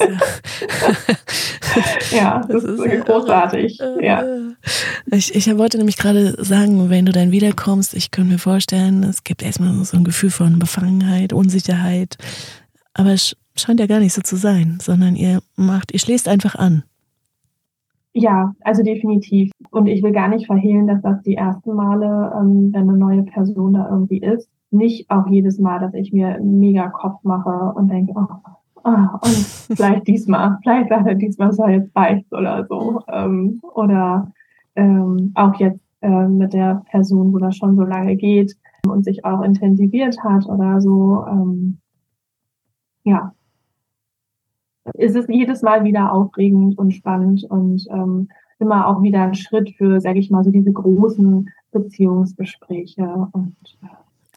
ja, 2.12 2.18
ja 2.18 2.40
das, 2.40 2.62
das 2.62 2.64
ist, 2.64 2.80
ist 2.80 3.06
großartig. 3.06 3.78
Ja. 4.00 4.24
Ich, 5.12 5.34
ich 5.34 5.56
wollte 5.56 5.78
nämlich 5.78 5.96
gerade 5.96 6.42
sagen, 6.44 6.90
wenn 6.90 7.06
du 7.06 7.12
dann 7.12 7.30
wiederkommst, 7.30 7.94
ich 7.94 8.10
könnte 8.10 8.32
mir 8.32 8.38
vorstellen, 8.38 9.04
es 9.04 9.22
gibt 9.24 9.42
erstmal 9.42 9.72
so 9.84 9.96
ein 9.96 10.04
Gefühl 10.04 10.30
von 10.30 10.58
Befangenheit, 10.58 11.32
Unsicherheit. 11.32 12.16
Aber 12.92 13.12
es 13.12 13.36
scheint 13.54 13.80
ja 13.80 13.86
gar 13.86 14.00
nicht 14.00 14.12
so 14.12 14.22
zu 14.22 14.36
sein, 14.36 14.78
sondern 14.82 15.14
ihr 15.14 15.40
macht, 15.54 15.92
ihr 15.92 16.00
schließt 16.00 16.28
einfach 16.28 16.56
an. 16.56 16.82
Ja, 18.18 18.54
also 18.62 18.82
definitiv. 18.82 19.52
Und 19.70 19.88
ich 19.88 20.02
will 20.02 20.12
gar 20.12 20.28
nicht 20.28 20.46
verhehlen, 20.46 20.86
dass 20.86 21.02
das 21.02 21.20
die 21.22 21.34
ersten 21.34 21.74
Male, 21.74 22.32
ähm, 22.34 22.70
wenn 22.72 22.88
eine 22.88 22.96
neue 22.96 23.22
Person 23.24 23.74
da 23.74 23.90
irgendwie 23.90 24.22
ist, 24.22 24.48
nicht 24.70 25.10
auch 25.10 25.26
jedes 25.26 25.58
Mal, 25.58 25.80
dass 25.80 25.92
ich 25.92 26.14
mir 26.14 26.40
mega 26.42 26.88
Kopf 26.88 27.22
mache 27.24 27.74
und 27.74 27.88
denke, 27.90 28.14
oh, 28.16 28.26
oh, 28.84 29.18
und 29.22 29.76
vielleicht 29.76 30.06
diesmal, 30.08 30.56
vielleicht 30.62 30.88
sagt 30.88 31.06
er 31.06 31.14
diesmal 31.14 31.52
soll 31.52 31.72
jetzt 31.72 31.94
reicht 31.94 32.32
oder 32.32 32.64
so. 32.66 33.02
Ähm, 33.06 33.60
oder 33.74 34.32
ähm, 34.76 35.32
auch 35.34 35.54
jetzt 35.56 35.84
äh, 36.00 36.26
mit 36.26 36.54
der 36.54 36.84
Person, 36.90 37.34
wo 37.34 37.38
das 37.38 37.54
schon 37.54 37.76
so 37.76 37.82
lange 37.82 38.16
geht 38.16 38.56
und 38.88 39.04
sich 39.04 39.26
auch 39.26 39.42
intensiviert 39.42 40.16
hat 40.24 40.46
oder 40.46 40.80
so. 40.80 41.22
Ähm, 41.28 41.80
ja, 43.04 43.34
ist 44.94 45.16
es 45.16 45.26
jedes 45.28 45.62
Mal 45.62 45.84
wieder 45.84 46.12
aufregend 46.12 46.78
und 46.78 46.92
spannend 46.92 47.44
und 47.44 47.86
ähm, 47.90 48.28
immer 48.58 48.88
auch 48.88 49.02
wieder 49.02 49.22
ein 49.22 49.34
Schritt 49.34 49.70
für, 49.76 50.00
sage 50.00 50.18
ich 50.18 50.30
mal, 50.30 50.44
so 50.44 50.50
diese 50.50 50.72
großen 50.72 51.50
Beziehungsgespräche 51.72 53.28
und 53.32 53.56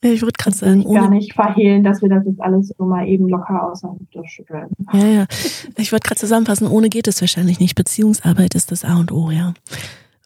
äh, 0.01 0.13
ich 0.13 0.21
würde 0.21 0.33
gerade 0.37 0.55
sagen, 0.55 0.85
ohne 0.85 0.99
gar 0.99 1.09
nicht 1.09 1.33
verhehlen, 1.33 1.83
dass 1.83 2.01
wir 2.01 2.09
das 2.09 2.25
jetzt 2.25 2.41
alles 2.41 2.73
so 2.77 2.85
mal 2.85 3.07
eben 3.07 3.27
locker 3.27 3.69
aus 3.69 3.81
der 3.81 3.91
Hüfte 3.91 4.21
schütteln. 4.25 4.69
Ja, 4.93 5.05
ja. 5.05 5.25
Ich 5.77 5.91
würde 5.91 6.03
gerade 6.05 6.19
zusammenfassen, 6.19 6.67
ohne 6.67 6.89
geht 6.89 7.07
es 7.07 7.19
wahrscheinlich 7.21 7.59
nicht. 7.59 7.75
Beziehungsarbeit 7.75 8.55
ist 8.55 8.71
das 8.71 8.85
A 8.85 8.97
und 8.97 9.11
O, 9.11 9.29
ja. 9.29 9.53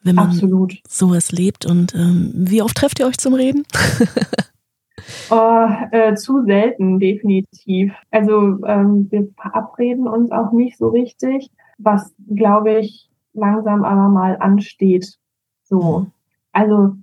Wenn 0.03 0.15
man 0.15 0.29
Absolut. 0.29 0.79
sowas 0.87 1.31
lebt. 1.31 1.65
Und 1.65 1.95
ähm, 1.95 2.31
wie 2.35 2.61
oft 2.61 2.75
trefft 2.75 2.99
ihr 2.99 3.07
euch 3.07 3.17
zum 3.17 3.33
Reden? 3.33 3.63
oh, 5.29 5.67
äh, 5.91 6.15
zu 6.15 6.43
selten, 6.43 6.99
definitiv. 6.99 7.93
Also 8.11 8.63
ähm, 8.65 9.07
wir 9.09 9.27
verabreden 9.35 10.07
uns 10.07 10.31
auch 10.31 10.51
nicht 10.51 10.77
so 10.77 10.89
richtig, 10.89 11.49
was, 11.77 12.13
glaube 12.33 12.79
ich, 12.79 13.09
langsam 13.33 13.83
aber 13.83 14.09
mal 14.09 14.37
ansteht. 14.39 15.17
So. 15.63 16.07
Also 16.51 16.95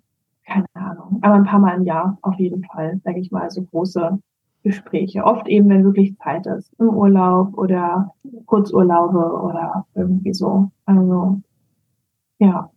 keine 0.51 0.67
Ahnung, 0.75 1.19
aber 1.23 1.35
ein 1.35 1.45
paar 1.45 1.61
Mal 1.61 1.77
im 1.77 1.85
Jahr 1.85 2.19
auf 2.23 2.35
jeden 2.37 2.65
Fall, 2.65 3.01
sage 3.05 3.21
ich 3.21 3.31
mal, 3.31 3.51
so 3.51 3.63
große 3.63 4.19
Gespräche. 4.63 5.25
Oft 5.25 5.47
eben, 5.49 5.69
wenn 5.69 5.85
wirklich 5.85 6.17
Zeit 6.19 6.47
ist, 6.47 6.73
im 6.79 6.89
Urlaub 6.89 7.57
oder 7.57 8.15
Kurzurlaube 8.47 9.41
oder 9.43 9.87
irgendwie 9.95 10.35
so. 10.35 10.71
Also, 10.85 11.41
ja. 12.39 12.71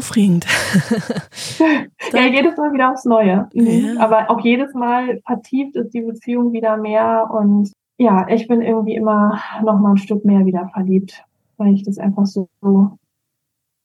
Aufregend. 0.00 0.46
ja, 2.12 2.26
jedes 2.26 2.56
Mal 2.56 2.72
wieder 2.72 2.92
aufs 2.92 3.04
Neue. 3.04 3.50
Mhm. 3.52 3.66
Ja. 3.66 4.00
Aber 4.00 4.30
auch 4.30 4.40
jedes 4.40 4.72
Mal 4.72 5.20
vertieft 5.26 5.76
ist 5.76 5.92
die 5.92 6.00
Beziehung 6.00 6.52
wieder 6.52 6.78
mehr 6.78 7.28
und 7.30 7.70
ja, 7.98 8.26
ich 8.28 8.48
bin 8.48 8.62
irgendwie 8.62 8.94
immer 8.94 9.38
noch 9.62 9.78
mal 9.78 9.90
ein 9.90 9.98
Stück 9.98 10.24
mehr 10.24 10.46
wieder 10.46 10.70
verliebt, 10.72 11.22
weil 11.58 11.74
ich 11.74 11.82
das 11.82 11.98
einfach 11.98 12.24
so, 12.24 12.48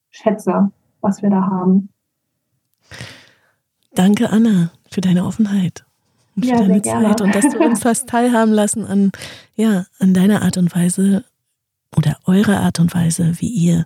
schätze 0.10 0.72
was 1.02 1.22
wir 1.22 1.30
da 1.30 1.42
haben. 1.42 1.90
Danke, 3.94 4.30
Anna, 4.30 4.72
für 4.90 5.02
deine 5.02 5.26
Offenheit 5.26 5.86
und 6.36 6.46
für 6.46 6.52
ja, 6.52 6.60
deine 6.60 6.82
Zeit 6.82 7.22
und 7.22 7.36
dass 7.36 7.50
du 7.50 7.60
uns 7.60 7.86
hast 7.86 8.08
teilhaben 8.08 8.54
lassen 8.54 8.86
an, 8.86 9.12
ja, 9.56 9.86
an 10.00 10.14
deiner 10.14 10.42
Art 10.42 10.58
und 10.58 10.74
Weise 10.76 11.26
oder 11.96 12.18
eurer 12.26 12.62
Art 12.62 12.80
und 12.80 12.94
Weise, 12.96 13.34
wie 13.40 13.50
ihr 13.50 13.86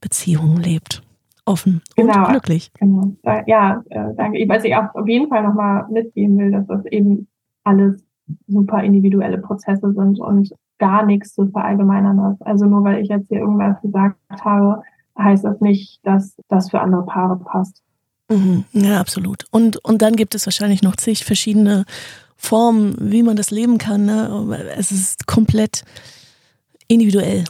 Beziehungen 0.00 0.62
lebt. 0.62 1.02
Offen 1.46 1.80
genau, 1.94 2.24
und 2.24 2.28
glücklich. 2.30 2.72
Genau. 2.74 3.12
Ja, 3.46 3.82
äh, 3.88 4.14
danke. 4.16 4.44
Was 4.48 4.64
ich 4.64 4.74
auch 4.74 4.92
auf 4.94 5.06
jeden 5.06 5.28
Fall 5.28 5.44
nochmal 5.44 5.86
mitgeben 5.88 6.36
will, 6.38 6.50
dass 6.50 6.66
das 6.66 6.84
eben 6.86 7.28
alles 7.62 8.04
super 8.48 8.82
individuelle 8.82 9.38
Prozesse 9.38 9.92
sind 9.92 10.18
und 10.18 10.50
gar 10.78 11.06
nichts 11.06 11.34
zu 11.34 11.48
verallgemeinern 11.48 12.32
ist. 12.32 12.44
Also 12.44 12.66
nur 12.66 12.82
weil 12.82 13.00
ich 13.00 13.08
jetzt 13.08 13.28
hier 13.28 13.38
irgendwas 13.38 13.80
gesagt 13.80 14.18
habe, 14.30 14.82
heißt 15.16 15.44
das 15.44 15.60
nicht, 15.60 16.00
dass 16.04 16.36
das 16.48 16.70
für 16.70 16.80
andere 16.80 17.06
Paare 17.06 17.38
passt. 17.38 17.82
Mhm, 18.28 18.64
ja, 18.72 19.00
absolut. 19.00 19.44
Und, 19.52 19.76
und 19.84 20.02
dann 20.02 20.16
gibt 20.16 20.34
es 20.34 20.46
wahrscheinlich 20.46 20.82
noch 20.82 20.96
zig 20.96 21.24
verschiedene 21.24 21.84
Formen, 22.36 22.96
wie 23.00 23.22
man 23.22 23.36
das 23.36 23.52
leben 23.52 23.78
kann. 23.78 24.04
Ne? 24.04 24.74
Es 24.76 24.90
ist 24.90 25.26
komplett 25.28 25.84
individuell. 26.88 27.44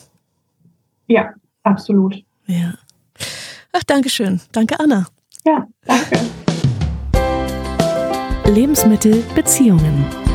Ja, 1.07 1.31
absolut. 1.63 2.23
Ja. 2.47 2.75
Ach, 3.77 3.85
danke 3.85 4.09
schön. 4.09 4.41
Danke, 4.53 4.81
Anna. 4.81 5.07
Ja, 5.45 5.67
danke. 5.85 6.19
Lebensmittel 8.47 9.23
Beziehungen. 9.35 10.26